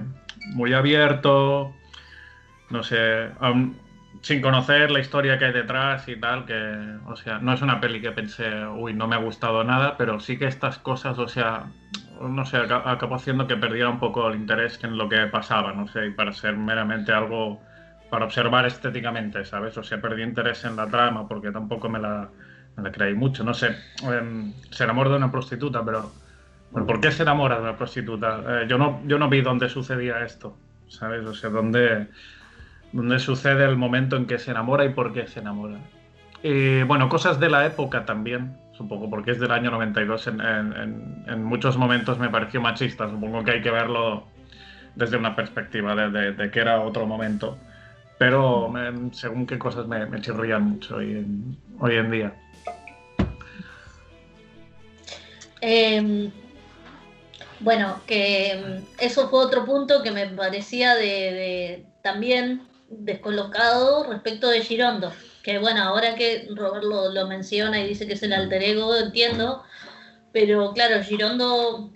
muy 0.54 0.72
abierto. 0.74 1.72
No 2.70 2.82
sé, 2.82 3.30
sin 4.22 4.40
conocer 4.40 4.90
la 4.90 5.00
historia 5.00 5.38
que 5.38 5.46
hay 5.46 5.52
detrás 5.52 6.08
y 6.08 6.16
tal, 6.16 6.44
que, 6.46 6.98
o 7.06 7.16
sea, 7.16 7.38
no 7.38 7.52
es 7.52 7.62
una 7.62 7.80
peli 7.80 8.00
que 8.00 8.12
pensé, 8.12 8.66
uy, 8.66 8.94
no 8.94 9.06
me 9.06 9.16
ha 9.16 9.18
gustado 9.18 9.64
nada, 9.64 9.96
pero 9.96 10.20
sí 10.20 10.38
que 10.38 10.46
estas 10.46 10.78
cosas, 10.78 11.18
o 11.18 11.28
sea, 11.28 11.66
no 12.20 12.44
sé, 12.46 12.56
acabó 12.56 13.16
haciendo 13.16 13.46
que 13.46 13.56
perdiera 13.56 13.90
un 13.90 13.98
poco 13.98 14.28
el 14.28 14.36
interés 14.36 14.82
en 14.82 14.96
lo 14.96 15.08
que 15.08 15.26
pasaba, 15.26 15.72
no 15.72 15.86
sé, 15.88 16.06
y 16.06 16.10
para 16.10 16.32
ser 16.32 16.56
meramente 16.56 17.12
algo, 17.12 17.60
para 18.10 18.24
observar 18.24 18.66
estéticamente, 18.66 19.44
¿sabes? 19.44 19.76
O 19.76 19.82
sea, 19.82 20.00
perdí 20.00 20.22
interés 20.22 20.64
en 20.64 20.76
la 20.76 20.86
trama 20.86 21.28
porque 21.28 21.50
tampoco 21.50 21.88
me 21.88 21.98
la, 21.98 22.28
me 22.76 22.82
la 22.82 22.92
creí 22.92 23.14
mucho, 23.14 23.44
no 23.44 23.54
sé, 23.54 23.76
em, 24.04 24.52
se 24.70 24.84
enamora 24.84 25.10
de 25.10 25.16
una 25.16 25.30
prostituta, 25.30 25.84
pero, 25.84 26.12
¿por 26.72 27.00
qué 27.00 27.10
se 27.10 27.22
enamora 27.22 27.56
de 27.56 27.62
una 27.62 27.76
prostituta? 27.76 28.62
Eh, 28.62 28.66
yo, 28.68 28.78
no, 28.78 29.02
yo 29.06 29.18
no 29.18 29.28
vi 29.28 29.42
dónde 29.42 29.68
sucedía 29.68 30.24
esto, 30.24 30.56
¿sabes? 30.88 31.24
O 31.26 31.34
sea, 31.34 31.50
dónde 31.50 32.08
donde 32.94 33.18
sucede 33.18 33.64
el 33.64 33.76
momento 33.76 34.16
en 34.16 34.26
que 34.26 34.38
se 34.38 34.52
enamora 34.52 34.84
y 34.84 34.90
por 34.90 35.12
qué 35.12 35.26
se 35.26 35.40
enamora. 35.40 35.78
Y 36.44 36.84
bueno, 36.84 37.08
cosas 37.08 37.40
de 37.40 37.50
la 37.50 37.66
época 37.66 38.06
también, 38.06 38.56
supongo, 38.72 39.10
porque 39.10 39.32
es 39.32 39.40
del 39.40 39.50
año 39.50 39.72
92, 39.72 40.28
en, 40.28 40.40
en, 40.40 41.42
muchos 41.42 41.76
momentos 41.76 42.20
me 42.20 42.28
pareció 42.28 42.60
machista, 42.60 43.10
supongo 43.10 43.42
que 43.42 43.50
hay 43.50 43.62
que 43.62 43.70
verlo 43.72 44.28
desde 44.94 45.16
una 45.16 45.34
perspectiva 45.34 45.96
de, 45.96 46.50
que 46.52 46.60
era 46.60 46.80
otro 46.82 47.04
momento, 47.04 47.58
pero 48.16 48.72
según 49.10 49.44
qué 49.44 49.58
cosas 49.58 49.88
me, 49.88 50.06
me 50.06 50.20
chirrían 50.20 50.62
mucho 50.62 50.96
hoy 50.96 51.10
en, 51.10 51.56
hoy 51.80 51.96
en 51.96 52.10
día. 52.12 52.34
Em, 55.60 56.30
bueno, 57.58 58.00
que 58.06 58.52
em, 58.52 58.82
eso 58.98 59.28
fue 59.30 59.40
otro 59.40 59.64
punto 59.64 60.00
que 60.00 60.12
me 60.12 60.26
parecía 60.28 60.94
de 60.94 61.86
también 62.02 62.60
descolocado 62.88 64.04
respecto 64.04 64.48
de 64.48 64.60
Girondo. 64.60 65.12
Que 65.42 65.58
bueno, 65.58 65.82
ahora 65.82 66.14
que 66.14 66.48
Robert 66.54 66.84
lo, 66.84 67.26
menciona 67.26 67.80
y 67.80 67.88
dice 67.88 68.06
que 68.06 68.14
es 68.14 68.22
el 68.22 68.32
alter 68.32 68.62
ego, 68.62 68.96
entiendo. 68.96 69.62
Pero 70.32 70.72
claro, 70.72 71.02
Girondo, 71.02 71.90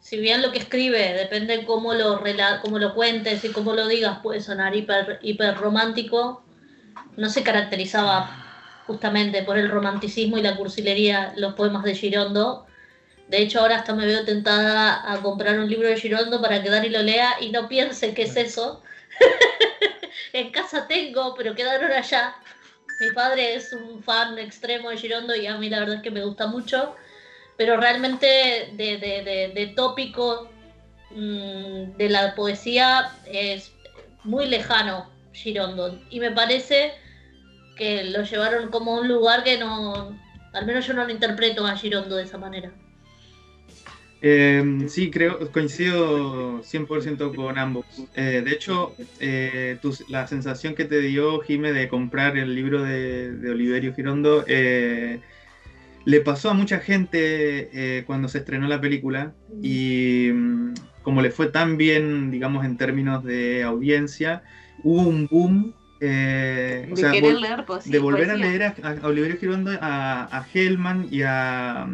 si 0.00 0.18
bien 0.18 0.42
lo 0.42 0.52
que 0.52 0.58
escribe 0.58 1.14
depende 1.14 1.64
cómo 1.64 1.94
lo, 1.94 2.22
cómo 2.62 2.78
lo 2.78 2.94
cuentes 2.94 3.44
y 3.44 3.48
cómo 3.48 3.72
lo 3.72 3.88
digas, 3.88 4.20
puede 4.22 4.40
sonar 4.40 4.76
hiper, 4.76 5.18
hiper 5.22 5.56
romántico, 5.56 6.44
no 7.16 7.30
se 7.30 7.42
caracterizaba 7.42 8.44
justamente 8.86 9.42
por 9.42 9.58
el 9.58 9.68
romanticismo 9.68 10.38
y 10.38 10.42
la 10.42 10.56
cursilería 10.56 11.32
los 11.36 11.54
poemas 11.54 11.82
de 11.82 11.94
Girondo. 11.94 12.66
De 13.28 13.38
hecho, 13.38 13.60
ahora 13.60 13.78
hasta 13.78 13.94
me 13.94 14.06
veo 14.06 14.24
tentada 14.24 15.12
a 15.12 15.20
comprar 15.20 15.58
un 15.58 15.68
libro 15.68 15.88
de 15.88 15.96
Girondo 15.96 16.40
para 16.40 16.62
que 16.62 16.70
Dani 16.70 16.88
lo 16.90 17.02
lea 17.02 17.34
y 17.40 17.50
no 17.50 17.68
piense 17.68 18.14
que 18.14 18.22
es 18.22 18.36
eso. 18.36 18.82
en 20.36 20.50
casa 20.50 20.86
tengo, 20.86 21.34
pero 21.34 21.54
quedaron 21.54 21.90
allá. 21.90 22.34
Mi 23.00 23.10
padre 23.10 23.54
es 23.54 23.72
un 23.72 24.02
fan 24.02 24.38
extremo 24.38 24.90
de 24.90 24.96
Girondo 24.96 25.34
y 25.34 25.46
a 25.46 25.56
mí 25.56 25.68
la 25.70 25.80
verdad 25.80 25.96
es 25.96 26.02
que 26.02 26.10
me 26.10 26.24
gusta 26.24 26.46
mucho, 26.46 26.94
pero 27.56 27.78
realmente 27.78 28.70
de, 28.74 29.72
tópico 29.74 30.50
mm, 31.10 31.96
de 31.96 32.08
la 32.08 32.34
poesía 32.34 33.10
es 33.26 33.72
muy 34.24 34.46
lejano 34.46 35.10
Girondo 35.32 36.00
y 36.10 36.20
me 36.20 36.30
parece 36.30 36.92
que 37.76 38.04
lo 38.04 38.22
llevaron 38.22 38.70
como 38.70 38.94
un 38.94 39.08
lugar 39.08 39.44
que 39.44 39.58
no, 39.58 40.18
al 40.52 40.66
menos 40.66 40.86
yo 40.86 40.94
no 40.94 41.04
lo 41.04 41.10
interpreto 41.10 41.66
a 41.66 41.76
Girondo 41.76 42.16
de 42.16 42.24
esa 42.24 42.38
manera. 42.38 42.72
Eh, 44.28 44.86
sí, 44.88 45.12
creo, 45.12 45.52
coincido 45.52 46.60
100% 46.60 47.32
con 47.32 47.58
ambos. 47.58 47.86
Eh, 48.16 48.42
de 48.44 48.50
hecho, 48.50 48.92
eh, 49.20 49.78
la 50.08 50.26
sensación 50.26 50.74
que 50.74 50.84
te 50.84 51.00
dio, 51.00 51.38
Jime, 51.42 51.72
de 51.72 51.88
comprar 51.88 52.36
el 52.36 52.52
libro 52.56 52.82
de, 52.82 53.38
Oliverio 53.48 53.94
Girondo, 53.94 54.44
eh, 54.48 55.20
le 56.04 56.20
pasó 56.22 56.50
a 56.50 56.54
mucha 56.54 56.80
gente 56.80 58.02
cuando 58.04 58.26
se 58.26 58.38
estrenó 58.38 58.66
la 58.66 58.80
película 58.80 59.32
y 59.62 60.30
mm, 60.34 60.74
como 61.02 61.22
le 61.22 61.30
fue 61.30 61.46
tan 61.46 61.76
bien, 61.76 62.32
digamos, 62.32 62.64
en 62.64 62.76
términos 62.76 63.22
de 63.22 63.62
audiencia, 63.62 64.42
hubo 64.82 65.02
un 65.02 65.28
boom 65.28 65.72
de, 66.00 66.88
volver 68.00 68.30
a 68.30 68.34
leer 68.34 68.62
a, 68.64 68.74
Oliverio 69.04 69.36
Girondo, 69.36 69.70
a, 69.80 70.36
a 70.36 70.46
Hellman 70.52 71.06
y 71.12 71.22
a, 71.22 71.88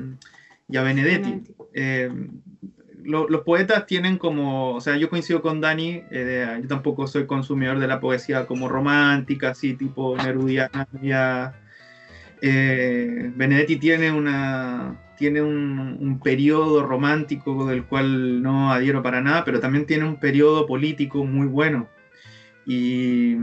y 0.71 0.77
a 0.79 0.83
Benedetti. 0.83 1.43
Eh, 1.75 2.11
los 3.05 3.41
poetas 3.43 3.87
tienen 3.87 4.17
como, 4.17 4.75
o 4.75 4.81
sea, 4.81 4.97
yo 4.97 5.11
coincido 5.11 5.43
con 5.43 5.61
Dani, 5.61 6.03
eh, 6.11 6.59
yo 6.63 6.69
tampoco 6.69 7.09
soy 7.09 7.27
consumidor 7.27 7.81
de 7.81 7.89
la 7.89 7.99
poesía 7.99 8.47
como 8.47 8.69
romántica, 8.69 9.51
así 9.51 9.75
tipo 9.75 10.17
nerudiana, 10.17 10.87
eh, 12.41 13.33
Benedetti 13.35 13.77
tiene, 13.77 14.13
una, 14.13 15.01
tiene 15.17 15.43
un, 15.43 16.21
periodo 16.23 16.85
romántico 16.85 17.67
del 17.67 17.85
cual 17.85 18.43
no 18.43 18.73
adhiero 18.73 19.03
para 19.03 19.21
nada, 19.21 19.45
pero 19.45 19.61
también 19.61 19.87
tiene 19.87 20.05
un 20.05 20.17
periodo 20.17 20.67
político 20.67 21.25
muy 21.25 21.47
bueno. 21.47 21.89
Y 22.65 23.37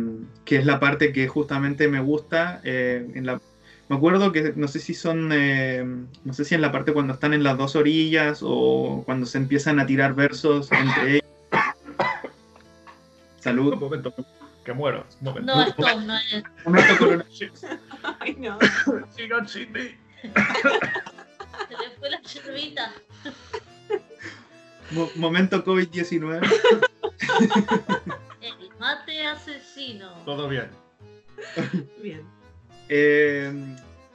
que 0.46 0.58
es 0.58 0.66
la 0.66 0.80
parte 0.80 1.12
que 1.12 1.28
justamente 1.28 1.90
me 1.90 2.00
gusta. 2.00 2.62
En 2.64 3.26
la, 3.26 3.42
me 3.90 3.96
acuerdo 3.96 4.32
que 4.32 4.54
no 4.56 4.68
sé 4.68 4.80
si 4.80 4.94
son, 4.94 5.32
eh, 5.34 5.84
no 6.24 6.34
sé 6.34 6.46
si 6.46 6.54
en 6.56 6.62
la 6.62 6.72
parte 6.72 6.94
cuando 6.94 7.14
están 7.14 7.34
en 7.34 7.44
las 7.44 7.58
dos 7.58 7.76
orillas 7.76 8.40
o 8.44 9.02
cuando 9.06 9.26
se 9.26 9.40
empiezan 9.40 9.80
a 9.80 9.86
tirar 9.86 10.14
versos 10.14 10.72
entre 10.72 11.16
ellos. 11.16 11.26
Salud. 13.40 13.74
Un 13.74 13.80
momento, 13.80 14.14
que 14.64 14.74
muero. 14.74 15.06
Un 15.22 15.26
momento. 15.26 15.56
No, 15.56 15.62
esto 15.64 16.02
no 16.02 16.16
es. 16.18 16.44
Un 16.66 16.74
momento 16.74 16.98
coronavirus. 16.98 17.62
Ay, 18.20 18.36
no. 18.38 18.58
Sigan 19.16 19.48
sin 19.48 19.72
mí. 19.72 19.96
Se 20.22 21.78
le 21.78 21.90
fue 21.98 22.10
la. 22.12 22.92
Mo- 24.92 25.10
momento 25.16 25.64
COVID-19. 25.64 26.42
El 28.42 28.54
mate 28.80 29.26
asesino. 29.26 30.12
Todo 30.26 30.48
bien. 30.48 30.70
Bien. 32.02 32.24
Eh, 32.90 33.52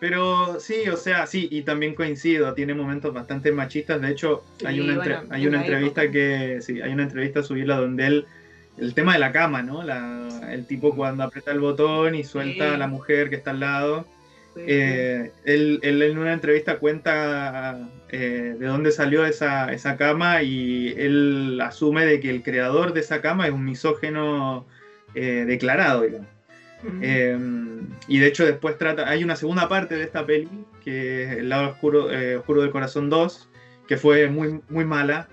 pero 0.00 0.60
sí, 0.60 0.88
o 0.92 0.96
sea, 0.96 1.26
sí, 1.26 1.48
y 1.50 1.62
también 1.62 1.94
coincido, 1.94 2.52
tiene 2.54 2.74
momentos 2.74 3.14
bastante 3.14 3.52
machistas. 3.52 4.00
De 4.02 4.10
hecho, 4.10 4.44
hay 4.64 4.80
una, 4.80 4.94
entre- 4.94 5.18
hay 5.30 5.46
una 5.46 5.60
entrevista 5.60 6.02
época. 6.02 6.12
que, 6.12 6.58
sí, 6.60 6.80
hay 6.82 6.92
una 6.92 7.04
entrevista 7.04 7.42
subirla 7.42 7.76
donde 7.76 8.06
él, 8.06 8.26
el 8.76 8.92
tema 8.92 9.14
de 9.14 9.20
la 9.20 9.32
cama, 9.32 9.62
¿no? 9.62 9.82
La- 9.82 10.28
el 10.52 10.66
tipo 10.66 10.94
cuando 10.94 11.22
aprieta 11.24 11.52
el 11.52 11.60
botón 11.60 12.14
y 12.14 12.24
suelta 12.24 12.68
Sí. 12.68 12.74
a 12.74 12.76
la 12.76 12.86
mujer 12.88 13.30
que 13.30 13.36
está 13.36 13.52
al 13.52 13.60
lado. 13.60 14.06
Eh, 14.56 15.32
él, 15.44 15.80
él 15.82 16.00
en 16.02 16.18
una 16.18 16.32
entrevista 16.32 16.78
cuenta 16.78 17.88
eh, 18.10 18.54
de 18.56 18.66
dónde 18.66 18.92
salió 18.92 19.26
esa, 19.26 19.72
esa 19.72 19.96
cama 19.96 20.42
y 20.42 20.94
él 20.96 21.58
asume 21.60 22.04
de 22.06 22.20
que 22.20 22.30
el 22.30 22.42
creador 22.44 22.92
de 22.92 23.00
esa 23.00 23.20
cama 23.20 23.46
es 23.48 23.52
un 23.52 23.64
misógeno 23.64 24.64
eh, 25.16 25.44
declarado, 25.46 26.02
digamos. 26.02 26.28
Mm. 26.84 27.00
Eh, 27.02 27.38
y 28.08 28.18
de 28.18 28.26
hecho 28.26 28.44
después 28.44 28.76
trata, 28.78 29.08
hay 29.08 29.24
una 29.24 29.36
segunda 29.36 29.68
parte 29.68 29.96
de 29.96 30.04
esta 30.04 30.24
peli, 30.26 30.48
que 30.82 31.24
es 31.24 31.30
El 31.38 31.48
lado 31.48 31.70
oscuro, 31.70 32.10
eh, 32.12 32.36
oscuro 32.36 32.62
del 32.62 32.70
corazón 32.70 33.08
2, 33.10 33.48
que 33.88 33.96
fue 33.96 34.28
muy, 34.28 34.60
muy 34.68 34.84
mala. 34.84 35.28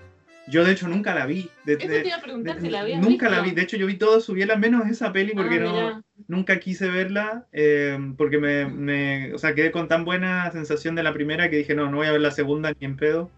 Yo 0.48 0.64
de 0.64 0.72
hecho 0.72 0.88
nunca 0.88 1.14
la 1.14 1.24
vi. 1.26 1.48
de- 1.64 1.74
Eso 1.74 1.86
te 1.86 2.06
iba 2.08 2.16
a 2.16 2.20
preguntar 2.22 2.56
de- 2.56 2.62
si 2.62 2.68
la 2.70 2.80
habías 2.80 3.00
nunca 3.00 3.28
la 3.28 3.36
visto. 3.40 3.50
vi. 3.50 3.56
De 3.56 3.62
hecho 3.62 3.76
yo 3.76 3.86
vi 3.86 3.96
todo 3.96 4.20
su 4.20 4.32
biela 4.32 4.56
menos 4.56 4.88
esa 4.88 5.12
peli 5.12 5.32
porque 5.34 5.60
Ah, 5.60 5.62
no, 5.62 6.04
nunca 6.26 6.58
quise 6.58 6.88
verla, 6.90 7.46
eh, 7.52 7.96
porque 8.16 8.38
me, 8.38 8.66
me- 8.66 9.32
o 9.34 9.38
sea, 9.38 9.54
quedé 9.54 9.70
con 9.70 9.86
tan 9.88 10.04
buena 10.04 10.50
sensación 10.50 10.94
de 10.96 11.02
la 11.04 11.12
primera 11.12 11.48
que 11.48 11.56
dije, 11.58 11.74
no, 11.74 11.90
no 11.90 11.98
voy 11.98 12.08
a 12.08 12.12
ver 12.12 12.20
la 12.20 12.32
segunda 12.32 12.72
ni 12.80 12.86
en 12.86 12.96
pedo. 12.96 13.30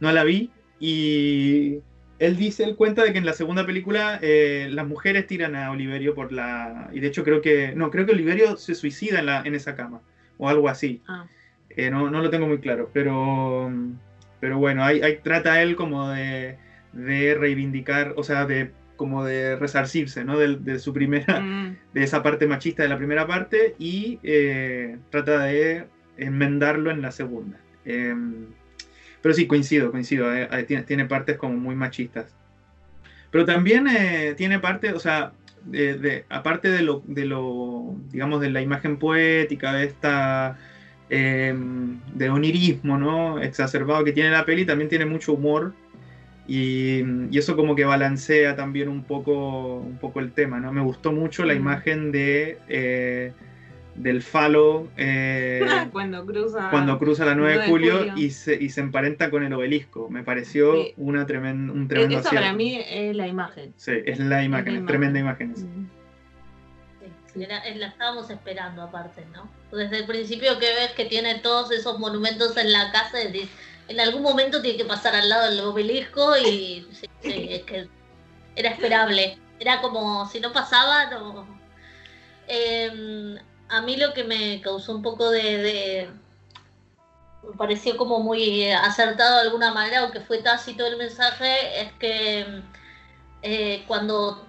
No 0.00 0.10
la 0.10 0.24
vi 0.24 0.50
y 0.80 1.78
él 2.18 2.36
dice, 2.36 2.64
él 2.64 2.76
cuenta 2.76 3.02
de 3.04 3.12
que 3.12 3.18
en 3.18 3.26
la 3.26 3.32
segunda 3.32 3.66
película 3.66 4.18
eh, 4.22 4.68
las 4.70 4.86
mujeres 4.86 5.26
tiran 5.26 5.56
a 5.56 5.70
Oliverio 5.70 6.14
por 6.14 6.32
la... 6.32 6.88
Y 6.92 7.00
de 7.00 7.08
hecho 7.08 7.24
creo 7.24 7.40
que... 7.40 7.74
No, 7.74 7.90
creo 7.90 8.06
que 8.06 8.12
Oliverio 8.12 8.56
se 8.56 8.74
suicida 8.74 9.18
en, 9.20 9.26
la, 9.26 9.42
en 9.44 9.54
esa 9.54 9.74
cama 9.74 10.00
o 10.38 10.48
algo 10.48 10.68
así. 10.68 11.02
Ah, 11.08 11.26
Eh, 11.70 11.90
no, 11.90 12.10
no 12.10 12.20
lo 12.20 12.30
tengo 12.30 12.46
muy 12.46 12.58
claro, 12.58 12.90
pero, 12.92 13.72
pero 14.40 14.58
bueno, 14.58 14.84
ahí, 14.84 15.00
ahí 15.00 15.20
trata 15.22 15.62
él 15.62 15.74
como 15.74 16.10
de, 16.10 16.58
de 16.92 17.34
reivindicar, 17.34 18.14
o 18.16 18.22
sea, 18.22 18.44
de 18.44 18.72
como 18.96 19.24
de 19.24 19.56
resarcirse, 19.56 20.24
¿no? 20.24 20.38
De, 20.38 20.56
de 20.56 20.78
su 20.78 20.92
primera, 20.92 21.40
mm, 21.40 21.76
de 21.92 22.02
esa 22.02 22.22
parte 22.22 22.46
machista 22.46 22.82
de 22.82 22.88
la 22.88 22.98
primera 22.98 23.26
parte 23.26 23.74
y 23.78 24.20
eh, 24.22 24.98
trata 25.10 25.44
de 25.44 25.86
enmendarlo 26.16 26.90
en 26.90 27.02
la 27.02 27.10
segunda. 27.10 27.58
Pero 29.22 29.34
sí, 29.34 29.46
coincido, 29.46 29.90
coincido, 29.92 30.34
eh, 30.34 30.48
eh, 30.52 30.64
tiene, 30.64 30.82
tiene 30.84 31.06
partes 31.06 31.38
como 31.38 31.54
muy 31.56 31.74
machistas. 31.76 32.26
Pero 33.30 33.44
también 33.44 33.86
eh, 33.88 34.34
tiene 34.36 34.58
parte, 34.58 34.92
o 34.92 35.00
sea, 35.00 35.32
de, 35.64 35.96
de- 35.98 36.24
aparte 36.28 36.70
de 36.70 36.82
lo, 36.82 37.02
de 37.06 37.24
lo, 37.26 37.96
digamos, 38.10 38.40
de 38.40 38.50
la 38.50 38.60
imagen 38.62 38.98
poética, 38.98 39.72
de 39.72 39.84
esta, 39.86 40.58
eh, 41.10 41.54
de 42.14 42.30
onirismo, 42.30 42.98
¿no? 42.98 43.40
Exacerbado 43.40 44.04
que 44.04 44.12
tiene 44.12 44.30
la 44.30 44.44
peli, 44.44 44.66
también 44.66 44.88
tiene 44.90 45.06
mucho 45.06 45.34
humor. 45.34 45.74
Y, 46.46 47.02
y 47.30 47.38
eso 47.38 47.56
como 47.56 47.76
que 47.76 47.84
balancea 47.84 48.56
también 48.56 48.88
un 48.88 49.04
poco, 49.04 49.78
un 49.78 49.98
poco 49.98 50.20
el 50.20 50.32
tema, 50.32 50.60
¿no? 50.60 50.72
Me 50.72 50.80
gustó 50.82 51.12
mucho 51.12 51.44
la 51.44 51.54
Mm. 51.54 51.58
imagen 51.58 52.12
de, 52.12 52.58
eh, 52.68 53.32
del 53.94 54.22
falo 54.22 54.88
eh, 54.96 55.60
cuando 55.92 56.24
cruza. 56.24 56.70
cuando 56.70 56.98
cruza 56.98 57.24
la 57.26 57.34
9 57.34 57.50
de 57.52 57.56
9 57.58 57.62
de 57.66 57.70
julio, 57.70 57.98
julio. 58.10 58.14
Y, 58.16 58.30
se, 58.30 58.54
y 58.54 58.70
se 58.70 58.80
emparenta 58.80 59.30
con 59.30 59.44
el 59.44 59.52
obelisco. 59.52 60.08
Me 60.08 60.22
pareció 60.22 60.74
Sí. 60.74 60.94
una 60.96 61.26
tremen- 61.26 61.70
un 61.70 61.88
tremendo 61.88 62.18
Eso 62.18 62.28
acierto. 62.28 62.44
para 62.46 62.52
mí 62.56 62.80
es 62.88 63.14
la 63.14 63.26
imagen. 63.28 63.74
Sí, 63.76 63.92
es 64.06 64.18
la 64.18 64.42
imagen, 64.42 64.68
imagen. 64.74 64.86
tremenda 64.86 65.18
imagen. 65.18 65.50
Mm. 65.50 65.90
Sí, 67.34 67.42
era- 67.44 67.62
la 67.74 67.86
estábamos 67.86 68.28
esperando 68.30 68.82
aparte, 68.82 69.24
¿no? 69.32 69.48
Desde 69.76 69.98
el 70.00 70.06
principio 70.06 70.58
que 70.58 70.66
ves 70.74 70.90
que 70.96 71.06
tiene 71.06 71.36
todos 71.40 71.70
esos 71.72 71.98
monumentos 71.98 72.56
en 72.58 72.72
la 72.72 72.92
casa, 72.92 73.18
decís, 73.18 73.48
en 73.88 74.00
algún 74.00 74.22
momento 74.22 74.60
tiene 74.62 74.76
que 74.78 74.84
pasar 74.84 75.14
al 75.14 75.28
lado 75.28 75.50
del 75.50 75.60
obelisco 75.60 76.36
y 76.36 76.86
sí, 76.92 77.06
sí, 77.20 77.46
es 77.50 77.62
que 77.62 77.88
era 78.56 78.70
esperable. 78.70 79.38
Era 79.60 79.80
como, 79.80 80.26
si 80.28 80.40
no 80.40 80.52
pasaba, 80.52 81.08
no. 81.10 81.46
Em, 82.48 83.36
a 83.72 83.80
mí 83.82 83.96
lo 83.96 84.12
que 84.12 84.24
me 84.24 84.60
causó 84.60 84.94
un 84.94 85.02
poco 85.02 85.30
de, 85.30 85.42
de- 85.58 86.10
me 87.48 87.56
pareció 87.56 87.96
como 87.96 88.20
muy 88.20 88.70
acertado 88.70 89.36
de 89.36 89.42
alguna 89.42 89.72
manera, 89.72 90.00
aunque 90.00 90.20
fue 90.20 90.38
tácito 90.38 90.86
el 90.86 90.96
mensaje, 90.96 91.80
es 91.82 91.92
que 91.94 92.62
eh, 93.42 93.84
cuando 93.88 94.46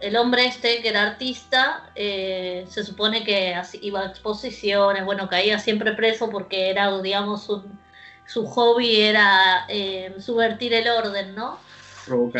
el 0.00 0.16
hombre 0.16 0.44
este, 0.46 0.82
que 0.82 0.88
era 0.88 1.02
artista, 1.02 1.90
eh, 1.94 2.66
se 2.68 2.84
supone 2.84 3.24
que 3.24 3.54
así- 3.54 3.78
iba 3.82 4.00
a 4.00 4.06
exposiciones, 4.06 5.04
bueno, 5.04 5.28
caía 5.28 5.58
siempre 5.58 5.92
preso 5.92 6.28
porque 6.28 6.68
era, 6.70 7.00
digamos, 7.00 7.48
un- 7.48 7.80
su 8.26 8.46
hobby 8.46 9.00
era 9.00 9.64
eh, 9.68 10.14
subvertir 10.20 10.74
el 10.74 10.88
orden, 10.88 11.34
¿no? 11.34 11.58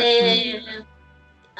Provocar. 0.02 0.91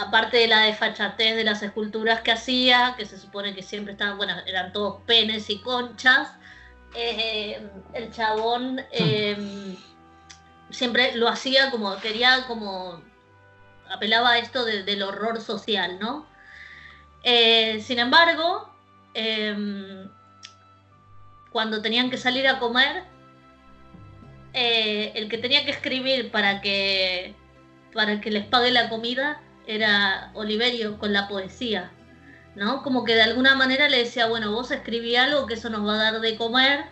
Eh, 0.03 0.07
aparte 0.07 0.37
de 0.39 0.49
la 0.49 0.61
desfachatez 0.61 1.37
de 1.37 1.45
las 1.45 1.63
esculturas 1.63 2.21
que 2.23 2.33
hacía, 2.33 2.95
que 2.97 3.07
se 3.07 3.19
supone 3.19 3.55
que 3.55 3.63
siempre 3.63 3.93
estaban, 3.93 4.17
bueno, 4.17 4.35
eran 4.47 4.73
todos 4.73 5.03
penes 5.07 5.49
y 5.51 5.61
conchas, 5.61 6.29
eh, 6.95 7.61
el 7.95 8.11
chabón 8.13 8.81
eh, 8.93 9.77
siempre 10.71 11.15
lo 11.17 11.29
hacía 11.29 11.71
como, 11.71 11.97
quería 11.99 12.45
como, 12.47 13.03
apelaba 13.91 14.33
a 14.33 14.39
esto 14.39 14.65
de- 14.65 14.83
del 14.85 15.03
horror 15.03 15.41
social, 15.41 15.99
¿no? 16.01 16.27
Eh, 17.25 17.81
sin 17.83 17.99
embargo, 17.99 18.75
em, 19.15 20.09
cuando 21.51 21.81
tenían 21.83 22.11
que 22.11 22.17
salir 22.17 22.49
a 22.49 22.59
comer, 22.59 23.05
eh, 24.55 25.13
el 25.15 25.29
que 25.29 25.39
tenía 25.39 25.65
que 25.65 25.71
escribir 25.71 26.31
para 26.31 26.61
que 26.61 27.35
para 27.95 28.21
que 28.23 28.31
les 28.31 28.47
pague 28.47 28.71
la 28.71 28.89
comida 28.89 29.41
era 29.67 30.31
Oliverio 30.35 30.99
con 30.99 31.13
la 31.13 31.29
poesía, 31.29 31.91
¿no? 32.55 32.83
Como 32.83 33.05
que 33.05 33.15
de 33.15 33.23
alguna 33.23 33.55
manera 33.55 33.89
le 33.89 33.99
decía, 33.99 34.27
bueno, 34.27 34.53
vos 34.53 34.71
escribí 34.71 35.17
algo 35.17 35.47
que 35.47 35.55
eso 35.55 35.71
nos 35.71 35.87
va 35.87 35.95
a 35.95 36.13
dar 36.13 36.21
de 36.21 36.37
comer, 36.37 36.85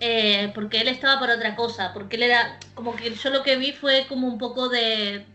eh, 0.00 0.50
porque 0.54 0.80
él 0.80 0.88
estaba 0.88 1.20
para 1.20 1.34
otra 1.36 1.56
cosa, 1.56 1.92
porque 1.92 2.16
él 2.16 2.22
era, 2.24 2.58
como 2.74 2.94
que 2.96 3.14
yo 3.14 3.30
lo 3.30 3.42
que 3.42 3.56
vi 3.56 3.72
fue 3.72 4.06
como 4.08 4.26
un 4.28 4.38
poco 4.38 4.68
de 4.68 5.26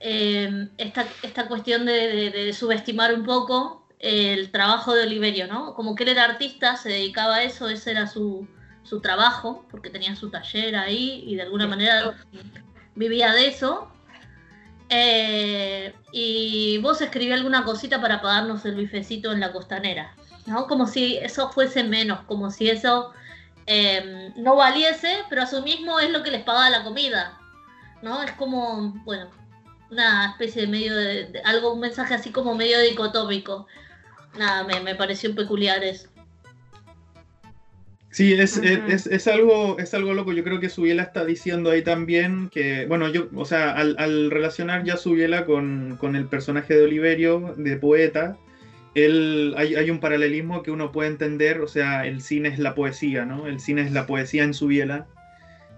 eh, 0.00 0.68
esta, 0.78 1.06
esta 1.22 1.46
cuestión 1.48 1.86
de, 1.86 1.92
de- 1.92 2.30
de 2.30 2.52
subestimar 2.52 3.14
un 3.14 3.24
poco 3.24 3.86
el 3.98 4.50
trabajo 4.50 4.94
de 4.94 5.04
Oliverio, 5.04 5.46
¿no? 5.46 5.74
Como 5.74 5.94
que 5.94 6.02
él 6.02 6.08
era 6.10 6.24
artista, 6.24 6.76
se 6.76 6.88
dedicaba 6.88 7.36
a 7.36 7.42
eso, 7.44 7.68
ese 7.68 7.92
era 7.92 8.08
su, 8.08 8.48
su 8.82 9.00
trabajo, 9.00 9.64
porque 9.70 9.90
tenía 9.90 10.16
su 10.16 10.28
taller 10.28 10.74
ahí 10.74 11.22
y 11.26 11.36
de 11.36 11.42
alguna 11.42 11.68
manera 11.68 12.14
vivía 12.96 13.32
de 13.32 13.46
eso. 13.46 13.91
Eh, 14.94 15.94
y 16.12 16.76
vos 16.82 17.00
escribí 17.00 17.32
alguna 17.32 17.64
cosita 17.64 17.98
para 18.02 18.20
pagarnos 18.20 18.62
el 18.66 18.74
bifecito 18.74 19.32
en 19.32 19.40
la 19.40 19.50
costanera, 19.50 20.14
¿no? 20.44 20.66
Como 20.66 20.86
si 20.86 21.16
eso 21.16 21.50
fuese 21.50 21.82
menos, 21.82 22.20
como 22.26 22.50
si 22.50 22.68
eso 22.68 23.10
eh, 23.66 24.32
no 24.36 24.54
valiese, 24.54 25.20
pero 25.30 25.42
a 25.42 25.46
su 25.46 25.62
mismo 25.62 25.98
es 25.98 26.10
lo 26.10 26.22
que 26.22 26.30
les 26.30 26.42
pagaba 26.42 26.68
la 26.68 26.84
comida, 26.84 27.38
¿no? 28.02 28.22
Es 28.22 28.32
como, 28.32 28.92
bueno, 29.04 29.30
una 29.90 30.26
especie 30.32 30.62
de 30.62 30.68
medio 30.68 30.94
de, 30.94 31.24
de- 31.26 31.40
algo, 31.40 31.72
un 31.72 31.80
mensaje 31.80 32.12
así 32.12 32.30
como 32.30 32.54
medio 32.54 32.78
dicotómico. 32.80 33.66
Nada, 34.36 34.62
me, 34.64 34.78
me 34.80 34.94
pareció 34.94 35.34
peculiar 35.34 35.82
eso. 35.84 36.08
Sí, 38.12 38.34
es, 38.34 38.58
es, 38.58 38.78
es- 38.88 39.06
es 39.06 39.26
algo, 39.26 39.78
es 39.78 39.94
algo 39.94 40.12
loco. 40.12 40.32
Yo 40.34 40.44
creo 40.44 40.60
que 40.60 40.68
Subiela 40.68 41.02
está 41.02 41.24
diciendo 41.24 41.70
ahí 41.70 41.82
también 41.82 42.50
que, 42.50 42.84
bueno, 42.86 43.08
yo, 43.08 43.28
o 43.34 43.44
sea, 43.46 43.72
al, 43.72 43.96
al 43.98 44.30
relacionar 44.30 44.84
ya 44.84 44.96
Subiela 44.98 45.46
con, 45.46 45.96
con 45.98 46.14
el 46.14 46.26
personaje 46.26 46.74
de 46.74 46.84
Oliverio, 46.84 47.54
de 47.56 47.76
poeta, 47.78 48.36
él, 48.94 49.54
hay, 49.56 49.74
hay, 49.76 49.90
un 49.90 49.98
paralelismo 49.98 50.62
que 50.62 50.70
uno 50.70 50.92
puede 50.92 51.08
entender, 51.08 51.62
o 51.62 51.66
sea, 51.68 52.06
el 52.06 52.20
cine 52.20 52.50
es 52.50 52.58
la 52.58 52.74
poesía, 52.74 53.24
¿no? 53.24 53.46
El 53.46 53.58
cine 53.60 53.80
es 53.80 53.92
la 53.92 54.06
poesía 54.06 54.44
en 54.44 54.52
su 54.52 54.66
biela, 54.66 55.06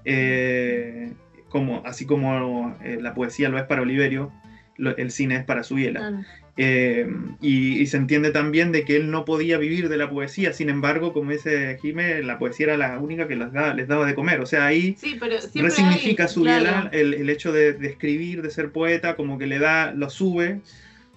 eh, 0.05 1.13
como, 1.49 1.83
así 1.87 2.05
como 2.07 2.77
eh, 2.83 2.99
la 3.01 3.15
poesía 3.15 3.49
lo 3.49 3.59
es 3.59 3.65
para 3.65 3.83
Oliverio, 3.83 4.33
lo, 4.77 4.97
el 4.97 5.11
cine 5.13 5.37
es 5.37 5.45
para 5.45 5.63
su 5.63 5.77
biela. 5.77 6.09
Eh, 6.57 7.09
y, 7.41 7.85
se 7.87 7.97
entiende 7.97 8.31
también 8.31 8.71
de 8.71 8.85
que 8.85 8.95
él 8.97 9.11
no 9.11 9.25
podía 9.25 9.59
vivir 9.59 9.89
de 9.89 9.97
la 9.97 10.09
poesía, 10.09 10.53
sin 10.53 10.71
embargo, 10.71 11.13
como 11.13 11.33
dice 11.33 11.79
Jimé, 11.83 12.23
la 12.23 12.39
poesía 12.39 12.67
era 12.67 12.77
la 12.77 12.99
única 13.01 13.27
que 13.27 13.35
les 13.35 13.53
daba, 13.53 13.75
les 13.75 13.89
daba 13.89 14.07
de 14.07 14.15
comer, 14.15 14.41
o 14.41 14.47
sea, 14.47 14.67
ahí 14.67 14.95
sí, 14.97 15.19
resignifica 15.55 16.29
su 16.29 16.43
biela 16.43 16.89
el, 16.93 17.15
el, 17.15 17.29
hecho 17.29 17.53
de, 17.53 17.73
de, 17.73 17.89
escribir, 17.89 18.41
de 18.41 18.51
ser 18.51 18.71
poeta, 18.71 19.17
como 19.17 19.37
que 19.37 19.49
le 19.49 19.59
da, 19.59 19.93
lo 19.93 20.09
sube 20.11 20.61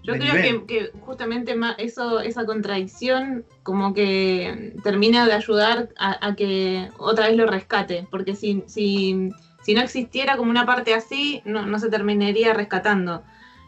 yo 0.07 0.13
creo 0.13 0.65
que, 0.65 0.91
justamente 1.01 1.53
eso, 1.79 2.21
esa 2.21 2.45
contradicción 2.45 3.43
como 3.63 3.93
que 3.93 4.73
termina 4.81 5.25
de 5.25 5.33
ayudar 5.33 5.89
a, 5.97 6.33
que 6.35 6.87
otra 6.97 7.27
vez 7.27 7.35
lo 7.35 7.45
rescate, 7.45 8.07
porque 8.09 8.33
si, 8.33 8.63
si, 8.67 9.31
si, 9.63 9.73
no 9.73 9.81
existiera 9.81 10.37
como 10.37 10.49
una 10.49 10.65
parte 10.65 10.93
así, 10.93 11.41
no, 11.43 11.77
se 11.77 11.89
terminaría 11.89 12.53
rescatando. 12.53 13.21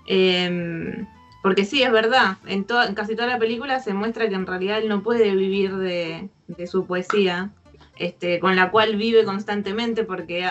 Em, 0.07 1.05
porque 1.41 1.65
sí, 1.65 1.81
es 1.83 1.91
verdad, 1.91 2.37
en, 2.45 2.65
en, 2.87 2.95
casi 2.95 3.15
toda 3.15 3.27
la 3.27 3.39
película 3.39 3.79
se 3.79 3.93
muestra 3.93 4.27
que 4.27 4.35
en 4.35 4.45
realidad 4.45 4.79
él 4.79 4.89
no 4.89 5.03
puede 5.03 5.35
vivir 5.35 5.75
de, 5.77 6.29
de 6.47 6.67
su 6.67 6.85
poesía, 6.85 7.51
este, 7.97 8.39
con 8.39 8.55
la 8.55 8.71
cual 8.71 8.95
vive 8.95 9.23
constantemente 9.23 10.03
porque 10.03 10.49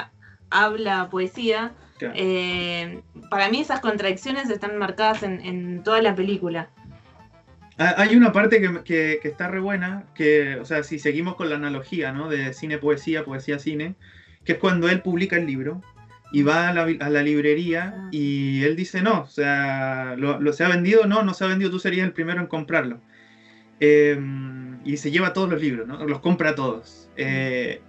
habla 0.51 1.09
poesía, 1.11 1.73
eh, 2.15 3.01
para 3.31 3.49
mí 3.49 3.61
esas 3.61 3.81
contradicciones 3.81 4.51
están 4.51 4.79
marcadas 4.79 5.23
en, 5.23 5.83
toda 5.83 6.01
la 6.01 6.15
película. 6.15 6.71
Ah, 7.79 7.95
hay 7.97 8.17
una 8.17 8.33
parte 8.33 8.61
que, 8.85 9.21
está 9.23 9.49
re 9.49 9.61
buena, 9.61 10.05
que, 10.15 10.57
o 10.57 10.65
sea, 10.65 10.83
si 10.83 10.99
seguimos 10.99 11.37
con 11.37 11.49
la 11.49 11.57
analogía, 11.57 12.13
¿no? 12.13 12.29
De 12.29 12.53
cine-poesía, 12.53 13.25
poesía-cine, 13.25 13.95
que 14.45 14.53
es 14.53 14.59
cuando 14.59 14.89
él 14.89 15.03
publica 15.03 15.37
el 15.37 15.47
libro 15.47 15.83
y 16.31 16.43
va 16.43 16.69
a 16.69 16.73
la, 16.73 17.23
librería 17.23 17.95
ah. 17.97 18.09
y 18.13 18.63
él 18.65 18.77
dice, 18.77 19.03
no, 19.03 19.23
o 19.23 19.27
sea, 19.27 20.15
¿lo, 20.17 20.53
se 20.53 20.65
ha 20.65 20.69
vendido? 20.69 21.07
No, 21.07 21.23
no 21.23 21.35
se 21.35 21.45
ha 21.45 21.49
vendido, 21.49 21.71
tú 21.71 21.79
serías 21.79 22.07
el 22.07 22.13
primero 22.13 22.41
en 22.41 22.47
comprarlo. 22.47 23.01
Em, 23.81 24.79
y 24.85 24.97
se 24.97 25.11
lleva 25.11 25.33
todos 25.33 25.49
los 25.49 25.61
libros, 25.61 25.87
¿no? 25.87 26.05
Los 26.05 26.21
compra 26.21 26.55
todos. 26.55 27.09
Eh, 27.17 27.81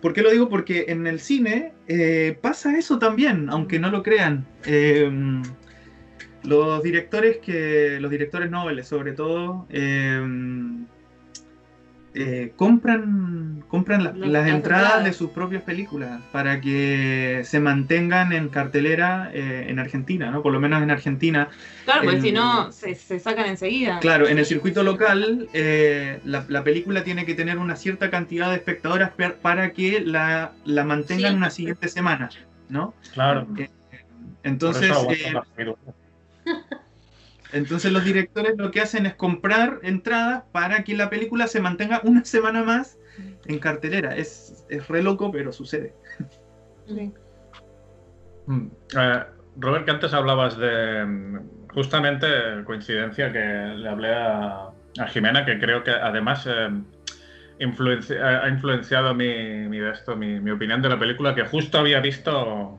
¿Por 0.00 0.12
qué 0.12 0.22
lo 0.22 0.30
digo? 0.30 0.48
Porque 0.48 0.86
en 0.88 1.06
el 1.06 1.20
cine 1.20 1.72
eh, 1.88 2.38
pasa 2.40 2.78
eso 2.78 2.98
también, 2.98 3.48
aunque 3.50 3.78
no 3.78 3.90
lo 3.90 4.02
crean. 4.02 4.46
Eh, 4.64 5.10
los 6.44 6.82
directores 6.82 7.38
que. 7.38 7.98
Los 8.00 8.10
directores 8.10 8.50
nobles, 8.50 8.86
sobre 8.86 9.12
todo, 9.12 9.66
eh, 12.14 12.34
eh, 12.34 12.52
compran, 12.56 13.64
compran 13.66 14.32
las, 14.32 14.46
entradas 14.46 15.04
de 15.04 15.12
sus 15.12 15.30
propias 15.30 15.62
películas 15.62 16.20
para 16.30 16.60
que 16.60 17.42
se 17.44 17.58
mantengan 17.58 18.32
en 18.32 18.48
cartelera 18.48 19.30
eh, 19.34 19.66
en 19.68 19.80
Argentina, 19.80 20.30
¿no? 20.30 20.40
Por 20.40 20.52
lo 20.52 20.60
menos 20.60 20.80
en 20.80 20.92
Argentina. 20.92 21.48
Claro, 21.84 22.04
porque 22.04 22.20
si 22.20 22.32
no, 22.32 22.70
se, 22.70 22.94
sacan 22.94 23.46
enseguida. 23.46 23.98
Claro, 23.98 24.28
en 24.28 24.38
el 24.38 24.46
circuito 24.46 24.84
local, 24.84 25.48
eh, 25.54 26.20
la, 26.24 26.64
película 26.64 27.02
tiene 27.02 27.26
que 27.26 27.34
tener 27.34 27.58
una 27.58 27.74
cierta 27.74 28.10
cantidad 28.10 28.50
de 28.50 28.56
espectadores 28.56 29.08
para 29.42 29.72
que 29.72 30.00
la, 30.00 30.52
la 30.64 30.84
mantengan 30.84 31.34
una 31.34 31.50
siguiente 31.50 31.88
semana, 31.88 32.30
¿no? 32.68 32.94
Claro. 33.12 33.46
entonces. 34.44 34.92
Entonces 37.54 37.92
los 37.92 38.04
directores 38.04 38.54
lo 38.58 38.72
que 38.72 38.80
hacen 38.80 39.06
es 39.06 39.14
comprar 39.14 39.78
entradas 39.82 40.42
para 40.50 40.82
que 40.82 40.96
la 40.96 41.08
película 41.08 41.46
se 41.46 41.60
mantenga 41.60 42.00
una 42.04 42.24
semana 42.24 42.64
más 42.64 42.98
en 43.46 43.58
cartelera. 43.60 44.16
Es, 44.16 44.66
es 44.68 44.88
re 44.88 45.02
loco, 45.02 45.30
pero 45.30 45.52
sucede. 45.52 45.94
Mm, 48.46 48.66
eh, 48.98 49.24
Robert, 49.56 49.84
que 49.84 49.90
antes 49.92 50.12
hablabas 50.12 50.58
de 50.58 51.04
mm, 51.06 51.68
justamente 51.72 52.26
coincidencia 52.64 53.32
que 53.32 53.38
le 53.38 53.88
hablé 53.88 54.14
a, 54.14 54.70
Jimena, 55.08 55.44
que 55.44 55.58
creo 55.58 55.82
que 55.82 55.90
además 55.90 56.46
eh, 56.46 56.70
ha 57.60 58.48
influenciado 58.48 59.14
mi, 59.14 59.68
mi, 59.68 59.78
esto, 59.78 60.14
mi, 60.14 60.50
opinión 60.50 60.82
de 60.82 60.88
la 60.88 60.98
película, 60.98 61.34
que 61.34 61.44
justo 61.44 61.78
había 61.78 61.98
visto 62.00 62.78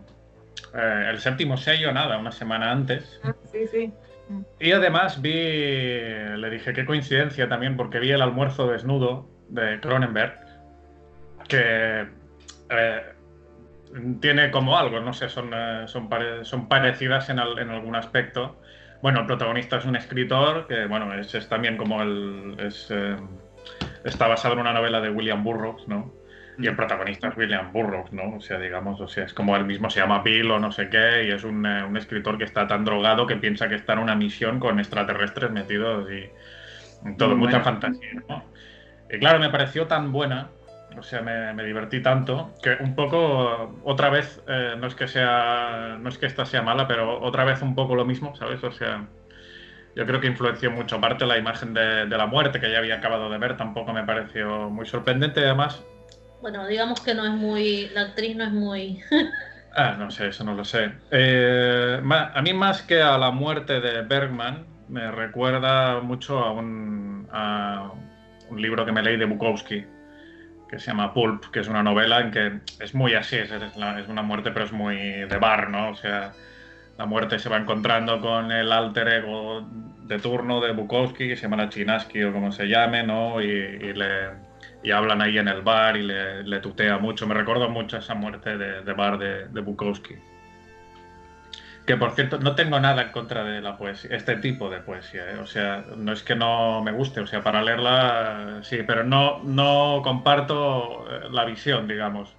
eh, 0.74 1.08
el 1.10 1.20
séptimo 1.20 1.58
sello, 1.58 1.92
nada, 1.92 2.18
una 2.18 2.32
semana 2.32 2.72
antes. 2.72 3.20
Ah, 3.24 3.36
sí, 3.52 3.68
sí. 3.68 3.94
Y 4.60 4.72
además 4.72 5.22
vi, 5.22 5.34
le 5.34 6.50
dije 6.50 6.74
qué 6.74 6.86
coincidencia 6.86 7.48
también, 7.48 7.78
porque 7.78 8.00
vi 8.00 8.12
el 8.12 8.22
almuerzo 8.22 8.68
desnudo 8.68 9.30
de 9.50 9.80
Cronenberg, 9.80 10.34
que 11.48 12.08
eh, 12.70 13.02
tiene 14.20 14.52
como 14.52 14.78
algo, 14.78 15.00
no 15.00 15.14
sé, 15.14 15.30
son, 15.30 15.52
eh, 15.54 15.84
son, 15.88 16.10
son 16.44 16.68
parecidas 16.68 17.30
en, 17.30 17.40
en, 17.40 17.70
algún 17.70 17.96
aspecto. 17.96 18.60
Bueno, 19.02 19.22
el 19.22 19.26
protagonista 19.28 19.78
es 19.78 19.86
un 19.86 19.96
escritor 19.96 20.68
que, 20.68 20.86
bueno, 20.86 21.14
es, 21.14 21.34
es 21.36 21.48
también 21.48 21.78
como 21.78 22.02
el. 22.02 22.56
Es, 22.60 22.88
eh, 22.90 23.16
está 24.04 24.28
basado 24.28 24.56
en 24.56 24.62
una 24.62 24.74
novela 24.74 25.02
de 25.02 25.10
William 25.10 25.44
Burroughs, 25.44 25.88
¿no? 25.88 26.12
Y 26.58 26.68
el 26.68 26.76
protagonista 26.76 27.28
es 27.28 27.38
William 27.38 27.72
Burroughs, 27.74 28.14
¿no? 28.14 28.36
O 28.36 28.40
sea, 28.40 28.58
digamos, 28.60 29.02
o 29.02 29.08
sea, 29.08 29.26
es 29.26 29.34
como 29.34 29.56
él 29.56 29.66
mismo 29.66 29.90
se 29.90 30.00
llama 30.00 30.22
Bill 30.22 30.52
o 30.52 30.60
no 30.60 30.72
sé 30.72 30.90
qué, 30.90 31.26
y 31.28 31.32
es 31.32 31.44
un, 31.44 31.66
eh, 31.66 31.84
un 31.84 31.98
escritor 31.98 32.38
que 32.38 32.46
está 32.46 32.66
tan 32.68 32.86
drogado 32.86 33.28
que 33.28 33.36
piensa 33.36 33.68
que 33.68 33.76
está 33.76 33.94
en 33.94 34.00
una 34.00 34.16
misión 34.16 34.60
con 34.60 34.80
extraterrestres 34.80 35.52
metidos 35.52 36.10
y 36.10 36.30
todo, 37.18 37.36
mucha 37.36 37.60
fantasía, 37.60 38.24
¿no? 38.30 38.44
Y 39.10 39.20
claro, 39.20 39.40
me 39.40 39.50
pareció 39.50 39.86
tan 39.88 40.12
buena, 40.12 40.50
o 40.98 41.04
sea, 41.04 41.22
me, 41.22 41.54
me 41.54 41.64
divertí 41.64 42.02
tanto, 42.02 42.54
que 42.64 42.78
un 42.80 42.96
poco, 42.96 43.80
otra 43.84 44.10
vez, 44.10 44.42
eh, 44.48 44.76
no 44.80 44.88
es 44.88 44.96
que 44.96 45.08
sea, 45.08 45.98
no 46.00 46.10
es 46.10 46.18
que 46.18 46.26
esta 46.26 46.46
sea 46.46 46.62
mala, 46.62 46.88
pero 46.88 47.22
otra 47.22 47.44
vez 47.44 47.62
un 47.62 47.76
poco 47.76 47.96
lo 47.96 48.06
mismo, 48.06 48.36
¿sabes? 48.36 48.64
O 48.64 48.72
sea, 48.72 49.06
yo 49.96 50.06
creo 50.06 50.20
que 50.20 50.28
influenció 50.28 50.72
mucho. 50.72 50.98
Aparte, 50.98 51.26
la 51.26 51.38
imagen 51.38 51.74
de, 51.74 52.06
de 52.06 52.18
la 52.18 52.26
muerte 52.26 52.60
que 52.60 52.72
ya 52.72 52.80
había 52.80 52.96
acabado 52.96 53.30
de 53.30 53.38
ver 53.38 53.56
tampoco 53.56 53.94
me 53.94 54.04
pareció 54.04 54.70
muy 54.70 54.86
sorprendente. 54.86 55.42
Además, 55.42 55.86
bueno, 56.46 56.68
digamos 56.68 57.02
que 57.02 57.16
no 57.16 57.26
es 57.26 57.32
muy. 57.32 57.90
La 57.96 58.02
actriz 58.02 58.36
no 58.36 58.44
es 58.44 58.52
muy. 58.52 59.02
ah, 59.76 59.96
no 59.98 60.12
sé, 60.12 60.28
eso 60.28 60.44
no 60.44 60.54
lo 60.54 60.64
sé. 60.64 60.92
Eh, 61.10 62.00
a 62.00 62.42
mí, 62.44 62.54
más 62.54 62.84
que 62.84 63.02
a 63.02 63.18
la 63.18 63.32
muerte 63.32 63.82
de 63.82 64.04
Bergman, 64.04 64.64
me 64.88 65.10
recuerda 65.10 66.02
mucho 66.02 66.38
a 66.38 66.52
un, 66.52 67.28
libro 68.56 68.86
que 68.86 68.92
me 68.92 69.02
leí 69.02 69.18
de 69.18 69.26
Bukowski, 69.26 69.86
que 70.70 70.78
se 70.78 70.86
llama 70.86 71.16
Pulp, 71.16 71.46
que 71.52 71.62
es 71.62 71.68
una 71.68 71.82
novela 71.82 72.20
en 72.20 72.30
que 72.30 72.60
es 72.80 72.94
muy 72.94 73.16
así, 73.16 73.38
es, 73.38 73.50
es, 73.50 74.08
una 74.08 74.22
muerte, 74.22 74.52
pero 74.52 74.66
es 74.66 74.72
muy 74.72 74.98
de 74.98 75.38
bar, 75.40 75.72
¿no? 75.72 75.90
O 75.90 75.96
sea, 75.96 76.34
la 77.00 77.08
muerte 77.08 77.40
se 77.40 77.50
va 77.50 77.58
encontrando 77.58 78.22
con 78.22 78.52
el 78.52 78.72
alter 78.72 79.08
ego 79.08 79.68
de 80.04 80.20
turno 80.20 80.62
de 80.62 80.74
Bukowski, 80.74 81.28
que 81.28 81.38
se 81.38 81.50
llama 81.50 81.70
Chinaski 81.70 82.22
o 82.24 82.32
como 82.32 82.52
se 82.52 82.68
llame, 82.68 83.02
¿no? 83.02 83.42
y 83.42 83.94
le 83.94 84.45
y 84.86 84.92
hablan 84.92 85.20
ahí 85.20 85.40
en 85.40 85.48
el 85.48 85.64
bar 85.64 85.98
y 85.98 86.04
le, 86.04 86.60
tutea 86.60 87.00
mucho. 87.00 87.26
Me 87.26 87.34
recuerdo 87.34 87.68
mucho 87.70 87.98
esa 87.98 88.14
muerte 88.14 88.56
de, 88.56 88.94
bar 88.94 89.18
de, 89.18 89.62
Bukowski. 89.62 90.14
Que 91.88 91.98
por 91.98 92.12
cierto, 92.12 92.38
no 92.38 92.54
tengo 92.54 92.80
nada 92.80 93.02
en 93.02 93.10
contra 93.10 93.44
de 93.44 93.62
la 93.62 93.78
poesía, 93.78 94.16
este 94.16 94.36
tipo 94.38 94.70
de 94.70 94.82
poesía. 94.82 95.32
¿eh? 95.32 95.40
O 95.40 95.48
sea, 95.48 95.86
no 95.98 96.12
es 96.12 96.22
que 96.22 96.36
no 96.36 96.84
me 96.84 96.92
guste, 96.92 97.20
o 97.20 97.26
sea, 97.26 97.42
para 97.42 97.64
leerla 97.64 98.60
sí, 98.62 98.80
pero 98.86 99.04
no, 99.04 99.44
no 99.44 100.02
comparto 100.04 101.08
eh, 101.10 101.30
la 101.32 101.46
visión, 101.46 101.88
digamos. 101.88 102.36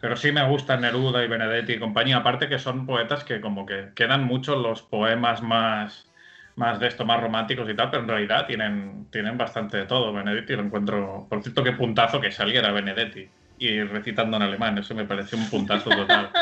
Pero 0.00 0.14
sí 0.14 0.30
me 0.30 0.46
gustan 0.46 0.82
Neruda 0.82 1.24
y 1.24 1.28
Benedetti 1.28 1.72
y 1.72 1.78
compañía. 1.80 2.18
Aparte 2.18 2.48
que 2.48 2.60
son 2.60 2.86
poetas 2.86 3.24
que 3.24 3.40
como 3.40 3.66
que 3.66 3.90
quedan 3.96 4.22
mucho 4.22 4.54
los 4.54 4.82
poemas 4.82 5.42
más 5.42 6.08
más 6.56 6.78
de 6.78 6.86
esto, 6.86 7.04
más 7.04 7.20
románticos 7.20 7.68
y 7.68 7.74
tal, 7.74 7.90
pero 7.90 8.02
en 8.02 8.08
realidad 8.08 8.46
tienen, 8.46 9.06
tienen 9.10 9.36
bastante 9.36 9.78
de 9.78 9.86
todo. 9.86 10.12
Benedetti 10.12 10.54
lo 10.54 10.62
encuentro, 10.62 11.26
por 11.28 11.42
cierto, 11.42 11.64
qué 11.64 11.72
puntazo 11.72 12.20
que 12.20 12.30
saliera 12.30 12.72
Benedetti 12.72 13.28
y 13.58 13.82
recitando 13.82 14.36
en 14.36 14.44
alemán, 14.44 14.78
eso 14.78 14.94
me 14.94 15.04
pareció 15.04 15.38
un 15.38 15.48
puntazo 15.48 15.90
total. 15.90 16.30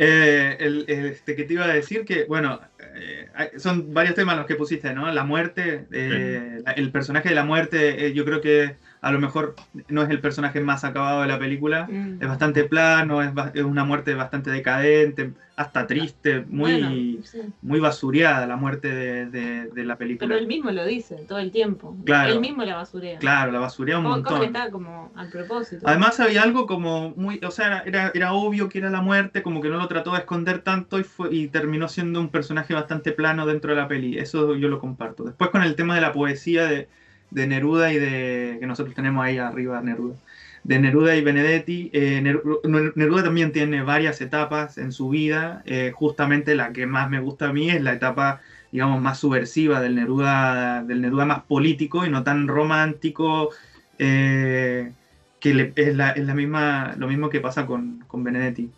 Eh, 0.00 0.56
el, 0.60 0.84
este, 0.86 1.34
que 1.34 1.42
te 1.42 1.54
iba 1.54 1.64
a 1.64 1.74
decir 1.74 2.04
que, 2.04 2.24
bueno, 2.26 2.60
eh, 2.94 3.28
son 3.56 3.92
varios 3.92 4.14
temas 4.14 4.36
los 4.36 4.46
que 4.46 4.54
pusiste, 4.54 4.92
¿no? 4.94 5.10
La 5.10 5.24
muerte, 5.24 5.86
eh, 5.90 6.62
el 6.76 6.92
personaje 6.92 7.30
de 7.30 7.34
la 7.34 7.42
muerte, 7.42 8.14
yo 8.14 8.24
creo 8.24 8.40
que 8.40 8.76
a 9.00 9.12
lo 9.12 9.18
mejor 9.20 9.54
no 9.88 10.02
es 10.02 10.10
el 10.10 10.20
personaje 10.20 10.60
más 10.60 10.84
acabado 10.84 11.22
de 11.22 11.28
la 11.28 11.38
película. 11.38 11.86
Mm. 11.90 12.20
Es 12.22 12.28
bastante 12.28 12.64
plano, 12.64 13.22
es, 13.22 13.30
es 13.54 13.62
una 13.62 13.84
muerte 13.84 14.14
bastante 14.14 14.50
decadente, 14.50 15.32
hasta 15.56 15.86
triste, 15.88 16.44
muy, 16.48 16.72
Bueno, 16.80 17.22
sí. 17.24 17.40
muy 17.62 17.80
basureada 17.80 18.46
la 18.46 18.56
muerte 18.56 18.88
de, 18.94 19.26
de- 19.26 19.66
de 19.70 19.84
la 19.84 19.96
película. 19.96 20.28
Pero 20.28 20.38
él 20.38 20.46
mismo 20.46 20.70
lo 20.70 20.84
dice 20.84 21.16
todo 21.28 21.38
el 21.38 21.50
tiempo. 21.50 21.96
Claro. 22.04 22.32
Él 22.32 22.40
mismo 22.40 22.64
la 22.64 22.76
basurea. 22.76 23.18
Claro, 23.18 23.50
la 23.52 23.58
basurea 23.58 23.98
un 23.98 24.04
que 24.04 24.08
montón. 24.08 24.42
está 24.44 24.70
como 24.70 25.12
al 25.16 25.28
propósito. 25.30 25.86
Además 25.86 26.18
había 26.20 26.42
algo 26.42 26.66
como 26.66 27.10
muy, 27.16 27.40
o 27.44 27.50
sea, 27.50 27.80
era, 27.86 28.10
era 28.14 28.32
obvio 28.32 28.68
que 28.68 28.78
era 28.78 28.90
la 28.90 29.00
muerte, 29.00 29.42
como 29.42 29.60
que 29.60 29.68
no 29.68 29.78
lo 29.78 29.88
trató 29.88 30.12
de 30.12 30.18
esconder 30.18 30.60
tanto 30.60 30.98
y, 31.00 31.04
fue, 31.04 31.34
y 31.34 31.48
terminó 31.48 31.88
siendo 31.88 32.20
un 32.20 32.28
personaje 32.30 32.74
bastante 32.74 33.10
plano 33.12 33.44
dentro 33.46 33.70
de 33.70 33.76
la 33.80 33.88
peli. 33.88 34.16
Eso 34.18 34.54
yo 34.54 34.68
lo 34.68 34.78
comparto. 34.80 35.24
Después 35.24 35.50
con 35.50 35.62
el 35.62 35.74
tema 35.74 35.94
de 35.96 36.00
la 36.02 36.12
poesía 36.12 36.66
de, 36.66 36.88
de 37.30 37.46
Neruda 37.46 37.92
y 37.92 37.98
de... 37.98 38.56
que 38.60 38.66
nosotros 38.66 38.94
tenemos 38.94 39.24
ahí 39.24 39.38
arriba 39.38 39.80
Neruda. 39.82 40.16
De 40.64 40.78
Neruda 40.78 41.16
y 41.16 41.22
Benedetti. 41.22 41.90
eh, 41.92 42.20
Neru- 42.22 42.92
Neruda 42.94 43.24
también 43.24 43.52
tiene 43.52 43.82
varias 43.82 44.20
etapas 44.20 44.78
en 44.78 44.92
su 44.92 45.08
vida. 45.08 45.62
eh, 45.66 45.92
justamente 45.94 46.54
la 46.54 46.72
que 46.72 46.86
más 46.86 47.08
me 47.10 47.20
gusta 47.20 47.48
a 47.48 47.52
mí 47.52 47.70
es 47.70 47.82
la 47.82 47.92
etapa, 47.94 48.40
digamos, 48.72 49.00
más 49.00 49.18
subversiva 49.18 49.80
del 49.80 49.94
Neruda, 49.94 50.82
del 50.84 51.00
Neruda 51.02 51.24
más 51.26 51.44
político 51.44 52.04
y 52.06 52.10
no 52.10 52.24
tan 52.24 52.48
romántico. 52.48 53.50
eh, 53.98 54.94
que 55.40 55.72
es, 55.76 55.94
la, 55.96 56.10
es 56.12 56.24
la 56.26 56.34
misma, 56.34 56.94
lo 56.96 57.06
mismo 57.08 57.28
que 57.30 57.40
pasa 57.40 57.66
con, 57.66 58.00
con 58.08 58.24
Benedetti. 58.24 58.74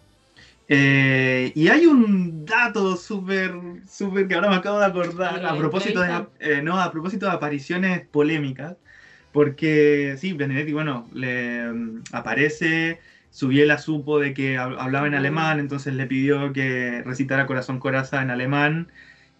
Eh, 0.72 1.50
y 1.56 1.66
hay 1.66 1.84
un 1.84 2.44
dato 2.44 2.96
súper, 2.96 3.52
súper 3.88 4.28
que 4.28 4.36
ahora 4.36 4.50
me 4.50 4.54
acabo 4.54 4.78
de 4.78 4.84
acordar, 4.84 5.34
¿De 5.34 5.42
la 5.42 5.50
a 5.50 5.58
propósito 5.58 6.00
de, 6.00 6.26
eh, 6.38 6.62
no, 6.62 6.80
a 6.80 6.92
propósito 6.92 7.26
de 7.26 7.32
apariciones 7.32 8.06
polémicas, 8.06 8.76
porque 9.32 10.14
sí, 10.16 10.32
Benedetti, 10.32 10.72
bueno, 10.72 11.08
le 11.12 11.72
mm, 11.72 12.02
aparece, 12.12 13.00
Subiela 13.30 13.78
supo 13.78 14.20
de 14.20 14.32
que 14.32 14.58
hab- 14.60 14.76
hablaba 14.78 15.08
en 15.08 15.14
alemán, 15.14 15.58
entonces 15.58 15.92
le 15.94 16.06
pidió 16.06 16.52
que 16.52 17.02
recitara 17.04 17.46
Corazón 17.48 17.80
Coraza 17.80 18.22
en 18.22 18.30
alemán, 18.30 18.92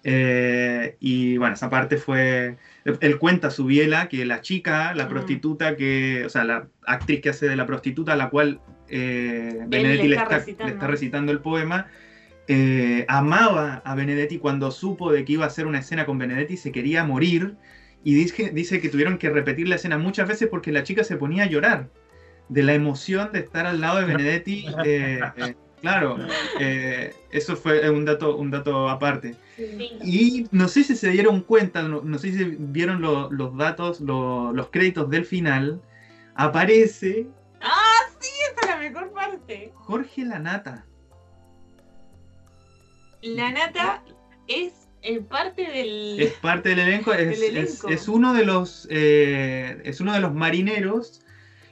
eh, 0.03 0.97
y 0.99 1.37
bueno, 1.37 1.55
esa 1.55 1.71
parte 1.71 1.97
fue, 1.97 2.57
él, 2.85 3.19
cuenta 3.19 3.51
Subiela 3.53 4.09
que 4.09 4.25
la 4.25 4.41
chica, 4.41 4.95
la 4.95 5.09
prostituta 5.09 5.77
que, 5.77 6.25
o 6.27 6.29
sea, 6.29 6.43
la 6.43 6.67
actriz 6.87 7.21
que 7.21 7.29
hace 7.29 7.49
de 7.49 7.55
la 7.55 7.67
prostituta, 7.67 8.17
la 8.17 8.31
cual 8.31 8.61
eh, 8.91 9.65
Benedetti 9.67 10.03
le 10.05 10.09
le 10.11 10.17
está 10.17 10.29
recitando. 10.29 10.67
le 10.67 10.73
está 10.75 10.87
recitando 10.87 11.33
el 11.33 11.41
poema, 11.41 11.87
eh, 12.49 13.05
amaba 13.09 13.83
a 13.85 13.95
Benedetti 13.95 14.39
cuando 14.39 14.71
supo 14.71 15.13
de 15.13 15.25
que 15.25 15.35
iba 15.35 15.45
a 15.45 15.49
hacer 15.49 15.67
una 15.67 15.79
escena 15.79 16.07
con 16.07 16.19
Benedetti, 16.19 16.57
se 16.57 16.73
quería 16.73 17.05
morir 17.05 17.57
y 18.03 18.15
dice, 18.15 18.51
dice 18.53 18.81
que 18.81 18.89
tuvieron 18.89 19.19
que 19.19 19.31
repetir 19.31 19.69
la 19.69 19.77
escena 19.77 19.99
muchas 19.99 20.27
veces 20.27 20.49
porque 20.49 20.73
la 20.73 20.83
chica 20.83 21.05
se 21.05 21.17
ponía 21.17 21.45
a 21.45 21.47
llorar 21.47 21.89
de 22.49 22.63
la 22.65 22.75
emoción 22.75 23.31
de 23.33 23.41
estar 23.41 23.67
al 23.67 23.81
lado 23.81 23.99
de 24.01 24.07
Benedetti. 24.07 24.65
eh, 24.85 25.21
eh, 25.37 25.55
claro, 25.81 26.19
eh, 26.59 27.15
eso 27.31 27.55
fue 27.57 27.89
un 27.91 28.05
dato, 28.05 28.37
un 28.37 28.51
dato 28.51 28.89
aparte. 28.89 29.37
Y 30.03 30.47
no 30.51 30.67
sé 30.69 30.83
si 30.83 30.97
se 30.97 31.11
dieron 31.11 31.43
cuenta, 31.43 31.83
no, 31.83 32.01
no 32.03 32.19
sé 32.19 32.33
si 32.33 32.45
vieron 32.59 33.01
lo- 33.01 33.31
los 33.31 33.57
datos, 33.57 34.01
lo- 34.01 34.53
los 34.53 34.69
créditos 34.71 35.09
del 35.11 35.25
final. 35.25 35.81
Aparece 36.35 37.27
¡Ah, 37.29 37.40
sí! 38.21 38.31
Esa 38.53 38.61
es 38.63 38.67
la 38.69 38.77
mejor 38.77 39.13
parte. 39.13 39.73
Jorge 39.75 40.25
Lanata. 40.25 40.85
La 43.23 43.51
nata 43.51 44.03
es 44.49 44.73
eh, 45.03 45.21
parte 45.21 45.63
del. 45.63 46.17
Es 46.21 46.33
parte 46.35 46.71
del 46.71 46.79
elenco, 46.81 47.13
es, 47.13 47.41
Del 47.41 47.57
es- 47.59 47.85
es 47.85 48.09
uno 48.09 48.33
de 48.33 48.45
los 48.45 48.87
eh, 48.91 49.81
es 49.85 50.01
uno 50.01 50.13
de 50.13 50.21
los 50.21 50.33
marineros 50.35 51.21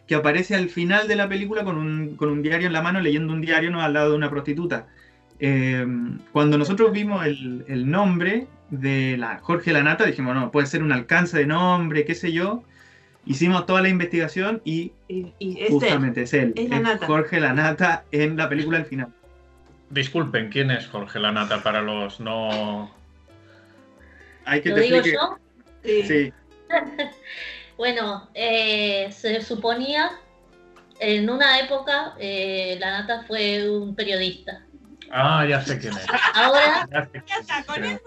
que 0.06 0.14
aparece 0.14 0.54
al 0.54 0.68
final 0.70 1.06
de 1.08 1.16
la 1.16 1.28
película 1.28 1.64
con 1.64 1.76
un, 1.76 2.16
con 2.16 2.30
un 2.30 2.42
diario 2.42 2.66
en 2.66 2.72
la 2.72 2.80
mano, 2.82 3.00
leyendo 3.00 3.32
un 3.32 3.42
diario 3.42 3.70
¿no? 3.70 3.82
al 3.82 3.92
lado 3.92 4.10
de 4.10 4.16
una 4.16 4.30
prostituta. 4.30 4.86
Eh, 5.40 5.86
cuando 6.32 6.56
nosotros 6.58 6.92
vimos 6.92 7.24
el, 7.26 7.64
el 7.68 7.90
nombre 7.90 8.46
de 8.70 9.16
la 9.18 9.38
Jorge 9.38 9.72
Lanata, 9.72 10.04
dijimos, 10.06 10.34
no, 10.34 10.50
puede 10.50 10.66
ser 10.66 10.82
un 10.82 10.92
alcance 10.92 11.36
de 11.38 11.46
nombre, 11.46 12.04
qué 12.06 12.14
sé 12.14 12.32
yo. 12.32 12.64
Hicimos 13.26 13.66
toda 13.66 13.82
la 13.82 13.88
investigación 13.88 14.62
y 14.64 14.92
Y, 15.08 15.32
y 15.38 15.60
es 15.60 15.66
él. 15.66 15.72
justamente 15.72 16.22
es 16.22 16.32
él, 16.34 16.52
es 16.56 16.70
Lanata. 16.70 17.06
Jorge 17.06 17.40
Lanata 17.40 18.04
en 18.12 18.36
la 18.36 18.48
película 18.48 18.78
al 18.78 18.86
final. 18.86 19.08
Disculpen, 19.90 20.50
¿quién 20.50 20.70
es 20.70 20.86
Jorge 20.86 21.18
Lanata 21.18 21.62
para 21.62 21.82
los 21.82 22.20
no. 22.20 22.90
Hay 24.44 24.60
que 24.62 24.70
¿Lo 24.70 24.74
te 24.76 24.80
digo 24.82 24.96
explique- 24.96 25.18
yo? 25.20 25.38
Sí. 25.84 26.02
Sí, 26.04 26.32
Bueno, 27.76 28.28
eh, 28.34 29.08
se 29.12 29.40
suponía, 29.40 30.10
en 30.98 31.30
una 31.30 31.60
época, 31.60 32.14
eh, 32.18 32.76
la 32.80 32.90
Nata 33.00 33.22
fue 33.26 33.70
un 33.70 33.94
periodista. 33.94 34.64
Ah, 35.12 35.46
ya 35.48 35.60
sé 35.62 35.78
quién 35.78 35.92
es. 35.96 36.06
Ahora, 36.34 36.88
Ya 36.90 37.04
sé 37.06 37.22
quién 37.72 37.84
es, 37.84 38.00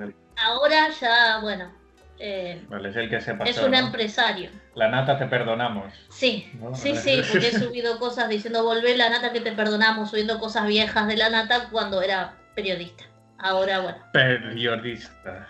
él. 0.00 0.14
ahora 0.36 0.90
ya, 1.00 1.38
bueno, 1.40 1.72
eh, 2.18 2.64
Vale, 2.68 2.88
es 2.90 2.96
el 2.96 3.10
que 3.10 3.20
se 3.20 3.32
es 3.32 3.38
pasó. 3.38 3.64
un 3.66 3.72
¿no? 3.72 3.76
empresario. 3.78 4.50
La 4.74 4.88
nata 4.88 5.18
te 5.18 5.26
perdonamos. 5.26 5.92
Sí, 6.10 6.50
No, 6.60 6.74
sí, 6.74 6.94
sí, 6.96 7.22
porque 7.30 7.48
he 7.48 7.58
subido 7.58 7.98
cosas 7.98 8.28
diciendo 8.28 8.62
volvé 8.64 8.96
la 8.96 9.08
Nata 9.10 9.32
que 9.32 9.40
te 9.40 9.52
perdonamos, 9.52 10.10
subiendo 10.10 10.38
cosas 10.38 10.66
viejas 10.66 11.06
de 11.08 11.16
la 11.16 11.30
Nata 11.30 11.68
cuando 11.70 12.02
era 12.02 12.36
periodista. 12.54 13.04
Ahora, 13.38 13.80
bueno, 13.80 13.98
Periodista. 14.12 15.48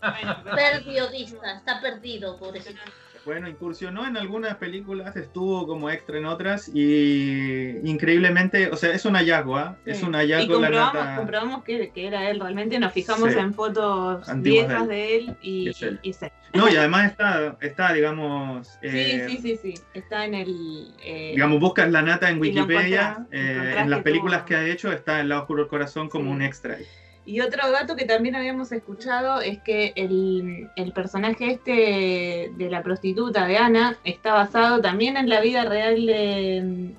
Bueno, 0.00 0.44
periodista, 0.54 1.52
está 1.56 1.80
perdido, 1.80 2.38
pobrecito. 2.38 2.80
Bueno, 3.26 3.48
incursionó 3.48 4.06
en 4.06 4.16
algunas 4.16 4.54
películas, 4.56 5.16
estuvo 5.16 5.66
como 5.66 5.90
extra 5.90 6.16
en 6.16 6.26
otras 6.26 6.70
y 6.72 7.76
increíblemente, 7.82 8.68
o 8.70 8.76
sea, 8.76 8.92
es 8.92 9.04
un 9.04 9.14
hallazgo, 9.16 9.56
¿ah? 9.56 9.76
Sí. 9.84 9.90
Es 9.90 10.02
un 10.04 10.14
y 10.14 10.16
hallazgo 10.18 10.52
la 10.60 10.68
comprobamos, 10.68 10.94
nata. 10.94 11.16
comprobamos 11.16 11.64
que, 11.64 11.90
que 11.90 12.06
era 12.06 12.30
él 12.30 12.38
realmente. 12.40 12.78
Nos 12.78 12.92
fijamos 12.92 13.32
Sí. 13.32 13.38
en 13.38 13.52
fotos 13.52 14.28
Antiguas 14.28 14.68
viejas 14.68 14.88
de 14.88 14.94
de 14.94 15.16
él 15.16 15.36
y, 15.42 15.68
Es 15.70 15.82
él. 15.82 15.98
y 16.02 16.12
sí. 16.12 16.26
No, 16.54 16.70
y 16.70 16.76
además 16.76 17.10
está, 17.10 17.58
está 17.60 17.92
digamos, 17.92 18.78
eh, 18.80 19.26
sí, 19.28 19.38
sí, 19.38 19.56
sí, 19.58 19.74
sí. 19.74 19.82
Está 19.92 20.24
en 20.24 20.34
el. 20.34 20.94
eh, 21.04 21.32
digamos, 21.34 21.58
buscas 21.60 21.90
la 21.90 22.02
nata 22.02 22.30
en 22.30 22.36
Y 22.36 22.40
Wikipedia, 22.40 23.08
encontrás, 23.10 23.26
eh, 23.32 23.50
encontrás 23.50 23.82
en 23.84 23.90
las 23.90 24.02
películas 24.02 24.38
tuvo- 24.42 24.46
que 24.46 24.56
ha 24.56 24.66
hecho 24.68 24.92
está 24.92 25.20
El 25.20 25.28
lado 25.30 25.40
oscuro 25.42 25.62
del 25.64 25.68
corazón 25.68 26.08
como 26.08 26.30
un 26.30 26.42
extra. 26.42 26.78
Y 27.26 27.40
otro 27.40 27.70
dato 27.72 27.96
que 27.96 28.04
también 28.04 28.36
habíamos 28.36 28.70
escuchado 28.70 29.40
es 29.40 29.58
que 29.60 29.92
el, 29.96 30.68
el 30.76 30.92
personaje 30.92 31.50
este 31.50 32.50
de 32.56 32.70
la 32.70 32.82
prostituta 32.84 33.46
de 33.46 33.58
Ana 33.58 33.96
está 34.04 34.32
basado 34.32 34.80
también 34.80 35.16
en 35.16 35.28
la 35.28 35.40
vida 35.40 35.64
real 35.64 36.06
de, 36.06 36.90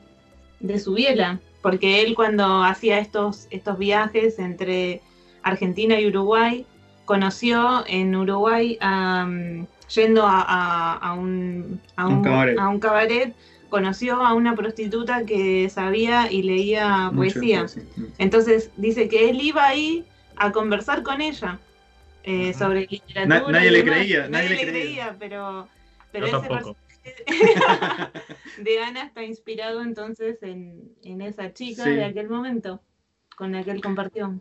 de 0.60 0.80
Subiela, 0.80 1.40
porque 1.62 2.02
él 2.02 2.14
cuando 2.14 2.62
hacía 2.64 3.00
estos, 3.00 3.48
estos 3.52 3.78
viajes 3.78 4.38
entre 4.40 5.02
Argentina 5.44 5.98
y 6.00 6.08
Uruguay, 6.08 6.66
conoció 7.06 7.86
en 7.88 8.14
Uruguay, 8.14 8.78
mm, 8.82 9.64
yendo 9.96 10.24
a, 10.28 10.42
a- 10.42 10.94
a 10.98 11.14
un, 11.14 11.80
a, 11.96 12.06
Un 12.06 12.16
un, 12.16 12.24
cabaret. 12.24 12.60
a 12.60 12.68
un 12.68 12.80
cabaret, 12.82 13.34
conoció 13.70 14.16
a 14.22 14.34
una 14.34 14.56
prostituta 14.58 15.26
que 15.26 15.70
sabía 15.70 16.30
y 16.30 16.44
leía 16.44 17.12
Mucho 17.12 17.16
poesía. 17.16 17.66
Entonces 18.18 18.72
dice 18.76 19.08
que 19.08 19.30
él 19.30 19.40
iba 19.42 19.66
ahí 19.66 20.04
a 20.40 20.52
conversar 20.52 21.04
con 21.04 21.22
ella 21.22 21.60
eh, 22.24 22.54
sobre 22.54 22.88
literatura. 22.88 23.26
Na- 23.40 23.52
nadie 23.52 23.72
le 23.72 23.84
creía, 23.84 24.28
nadie 24.28 24.30
Nadie, 24.30 24.50
le 24.50 24.56
le 24.56 24.62
creía. 24.72 24.84
creía, 24.84 25.16
pero, 25.20 25.68
pero 26.12 26.28
Yo 26.28 26.42
ese 26.42 26.76
de 28.58 28.84
Ana 28.84 29.04
está 29.04 29.24
inspirado 29.24 29.82
entonces 29.82 30.42
en, 30.44 30.92
en 31.04 31.22
esa 31.22 31.54
chica 31.54 31.84
Sí. 31.84 31.92
de 31.92 32.04
aquel 32.06 32.28
momento 32.30 32.82
con 33.38 33.52
la 33.54 33.64
que 33.64 33.72
él 33.72 33.82
compartió. 33.82 34.38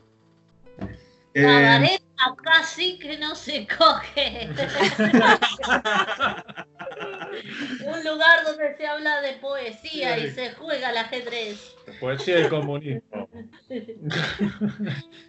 Eh, 1.35 1.43
Cabaret 1.43 2.03
acá 2.19 2.65
sí 2.65 2.99
que 2.99 3.19
no 3.19 3.35
se 3.37 3.67
coge. 3.69 4.49
Un 7.87 8.05
lugar 8.05 8.43
donde 8.45 8.75
se 8.77 8.87
habla 8.87 9.21
de 9.21 9.35
poesía 9.35 10.19
y 10.19 10.31
se 10.31 10.53
juega 10.55 10.89
al 10.89 10.97
ajedrez. 10.97 11.75
Poesía 12.01 12.41
y 12.41 12.49
comunismo. 12.49 13.29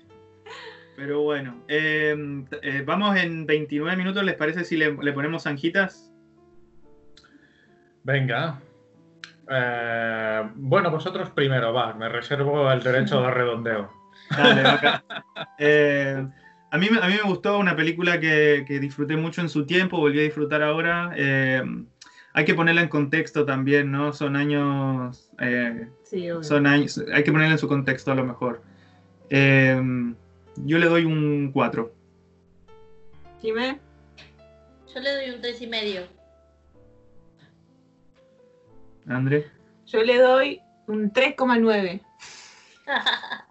pero 0.97 1.21
bueno, 1.21 1.63
eh, 1.69 2.15
eh, 2.63 2.83
vamos 2.85 3.15
en 3.17 3.45
29 3.45 3.95
minutos, 3.95 4.23
¿les 4.23 4.35
parece 4.35 4.65
si 4.65 4.75
le, 4.75 4.91
le 5.01 5.13
ponemos 5.13 5.43
zanjitas? 5.43 6.11
Venga. 8.03 8.59
Eh, 9.49 10.49
bueno, 10.55 10.89
vosotros 10.91 11.29
primero, 11.31 11.71
va. 11.71 11.93
Me 11.93 12.09
reservo 12.09 12.69
el 12.71 12.81
derecho 12.81 13.21
de 13.21 13.31
redondeo. 13.31 13.91
Dale, 14.35 14.63
bacán. 14.63 15.01
Eh, 15.59 16.27
a, 16.71 16.77
mí, 16.77 16.87
me- 16.89 16.99
a 16.99 17.07
mí 17.07 17.13
me 17.13 17.29
gustó 17.29 17.59
una 17.59 17.75
película 17.75 18.19
que, 18.19 18.65
que 18.67 18.79
disfruté 18.79 19.15
mucho 19.15 19.41
en 19.41 19.49
su 19.49 19.65
tiempo, 19.65 19.99
volví 19.99 20.19
a 20.19 20.23
disfrutar 20.23 20.63
ahora. 20.63 21.11
Eh, 21.15 21.61
hay 22.33 22.43
que 22.45 22.55
ponerla 22.55 22.81
en 22.81 22.89
contexto 22.89 23.45
también, 23.45 23.91
¿no? 23.91 24.13
Son 24.13 24.35
años, 24.35 25.31
eh, 25.39 25.87
Sí, 26.03 26.29
obvio. 26.31 26.43
son 26.43 26.65
años, 26.67 27.01
hay 27.13 27.23
que 27.23 27.31
ponerla 27.31 27.53
en 27.53 27.59
su 27.59 27.67
contexto 27.67 28.11
a 28.11 28.15
lo 28.15 28.25
mejor. 28.25 28.61
Eh, 30.57 30.61
yo 30.65 30.77
le 30.77 30.87
doy 30.87 31.05
un 31.05 31.51
4. 31.51 31.93
Jimé, 33.41 33.79
Yo 34.93 34.99
le 34.99 35.13
doy 35.13 35.29
un 35.35 35.41
tres 35.41 35.61
y 35.61 35.67
medio. 35.67 36.01
André. 39.07 39.47
Yo 39.85 40.03
le 40.03 40.17
doy 40.17 40.61
un 40.87 41.11
3,9. 41.11 42.01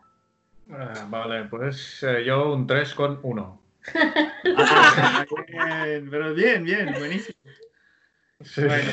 Ah, 0.68 1.06
vale, 1.08 1.44
pues 1.44 2.02
eh, 2.02 2.24
yo 2.26 2.52
un 2.52 2.66
3 2.66 2.92
con 2.94 3.20
1. 3.22 3.62
Ah, 4.58 5.24
bien, 5.84 6.10
pero 6.10 6.34
bien, 6.34 6.64
bien, 6.64 6.92
buenísimo. 6.98 7.38
Sí. 8.42 8.64
Bueno. 8.64 8.90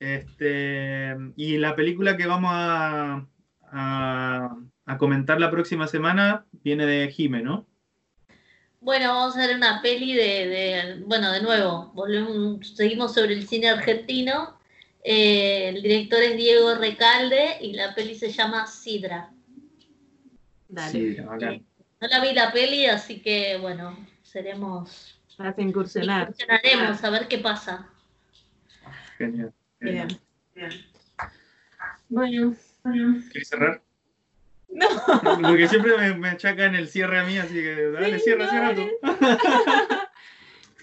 Este, 0.00 1.14
y 1.36 1.58
la 1.58 1.76
película 1.76 2.16
que 2.16 2.26
vamos 2.26 2.52
a, 2.54 3.26
a, 3.70 4.56
a 4.86 4.96
comentar 4.98 5.38
la 5.38 5.50
próxima 5.50 5.86
semana 5.86 6.46
viene 6.66 6.84
de 6.84 7.08
Jime, 7.12 7.42
¿no? 7.42 7.64
Bueno, 8.80 9.14
vamos 9.14 9.36
a 9.36 9.46
ver 9.46 9.54
una 9.56 9.80
peli 9.80 10.14
de, 10.14 10.48
de- 10.48 11.02
bueno, 11.06 11.30
de 11.30 11.40
nuevo, 11.40 11.92
volvemos, 11.94 12.74
seguimos 12.74 13.14
sobre 13.14 13.34
el 13.34 13.46
cine 13.46 13.68
argentino. 13.68 14.58
Eh, 15.04 15.68
el 15.68 15.80
director 15.80 16.20
es 16.20 16.36
Diego 16.36 16.74
Recalde 16.74 17.58
y 17.60 17.72
la 17.74 17.94
peli 17.94 18.16
se 18.16 18.32
llama 18.32 18.66
Sidra. 18.66 19.30
Dale. 20.68 21.22
Bacán. 21.22 21.64
No 22.00 22.08
la 22.08 22.20
vi 22.20 22.34
la 22.34 22.52
peli, 22.52 22.86
así 22.86 23.20
que 23.20 23.56
bueno, 23.58 23.96
seremos. 24.24 25.20
Vas 25.38 25.56
a 25.56 25.62
incursionar. 25.62 26.22
Incursionaremos 26.22 27.04
a 27.04 27.10
ver 27.10 27.28
qué 27.28 27.38
pasa. 27.38 27.88
Genial. 29.18 29.52
Bien. 29.78 30.08
genial. 30.52 30.84
Bueno. 32.08 32.56
¿Quieres 32.82 33.48
cerrar? 33.48 33.85
No. 34.76 34.86
Porque 35.48 35.68
siempre 35.68 35.96
me, 35.96 36.14
me 36.14 36.28
achacan 36.28 36.74
el 36.74 36.88
cierre 36.88 37.18
a 37.20 37.24
mí, 37.24 37.38
así 37.38 37.54
que 37.54 37.90
dale, 37.92 38.18
Sí, 38.18 38.24
cierra, 38.24 38.44
no, 38.44 38.50
cierra 38.50 38.74
tú. 38.74 38.82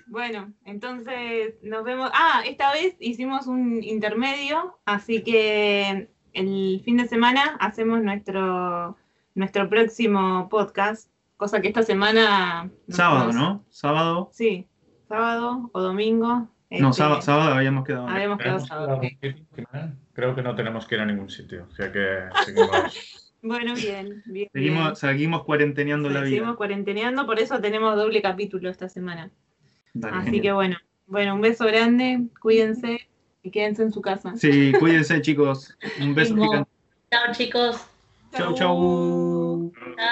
Bueno, 0.07 0.53
entonces 0.65 1.55
nos 1.63 1.83
vemos. 1.83 2.11
Ah, 2.13 2.41
esta 2.45 2.71
vez 2.71 2.95
hicimos 2.99 3.47
un 3.47 3.81
intermedio, 3.83 4.77
así 4.85 5.23
que 5.23 6.07
el 6.33 6.81
fin 6.83 6.97
de 6.97 7.07
semana 7.07 7.57
hacemos 7.59 8.01
nuestro, 8.01 8.95
nuestro 9.33 9.69
próximo 9.69 10.49
podcast, 10.49 11.09
cosa 11.37 11.61
que 11.61 11.69
esta 11.69 11.81
semana... 11.83 12.69
Sábado, 12.89 13.19
vamos- 13.27 13.35
¿no? 13.35 13.65
Sábado. 13.69 14.29
Sí, 14.31 14.67
sábado 15.07 15.69
o 15.73 15.81
domingo. 15.81 16.47
No, 16.69 16.89
este, 16.89 16.93
sábado, 16.93 17.21
sábado 17.21 17.53
habíamos 17.55 17.85
quedado. 17.85 18.07
Habíamos 18.07 18.37
quedado 18.39 18.59
¿Tenemos 18.65 18.99
que 19.19 19.27
ir 19.27 19.35
a 19.63 19.71
sábado. 19.71 19.97
Creo 20.13 20.35
que 20.35 20.41
no 20.43 20.55
tenemos 20.55 20.85
que 20.85 20.95
ir 20.95 21.01
a 21.01 21.05
ningún 21.05 21.29
sitio. 21.29 21.67
O 21.71 21.75
sea 21.75 21.91
que 21.91 22.19
seguimos. 22.45 23.19
Bueno, 23.43 23.73
bien, 23.75 24.23
bien. 24.25 24.49
Seguimos, 24.53 24.99
seguimos 24.99 25.43
cuarenteneando 25.43 26.09
la 26.09 26.21
vida. 26.21 26.29
Seguimos 26.29 26.55
cuarenteneando, 26.55 27.25
por 27.25 27.39
eso 27.39 27.59
tenemos 27.59 27.95
doble 27.97 28.21
capítulo 28.21 28.69
esta 28.69 28.87
semana. 28.87 29.29
Dale, 29.93 30.15
Así 30.15 30.25
genial. 30.27 30.41
que 30.41 30.51
bueno, 30.53 30.77
bueno, 31.07 31.35
un 31.35 31.41
beso 31.41 31.65
grande, 31.65 32.23
cuídense 32.41 33.07
y 33.43 33.51
quédense 33.51 33.83
en 33.83 33.91
su 33.91 34.01
casa. 34.01 34.35
Sí, 34.37 34.71
cuídense, 34.79 35.21
chicos. 35.21 35.77
Un 35.99 36.15
beso 36.15 36.35
gigante. 36.35 36.71
Chao 37.11 37.33
chicos. 37.33 37.85
Chau, 38.31 38.55
chau. 38.55 39.71
Chao. 39.75 40.07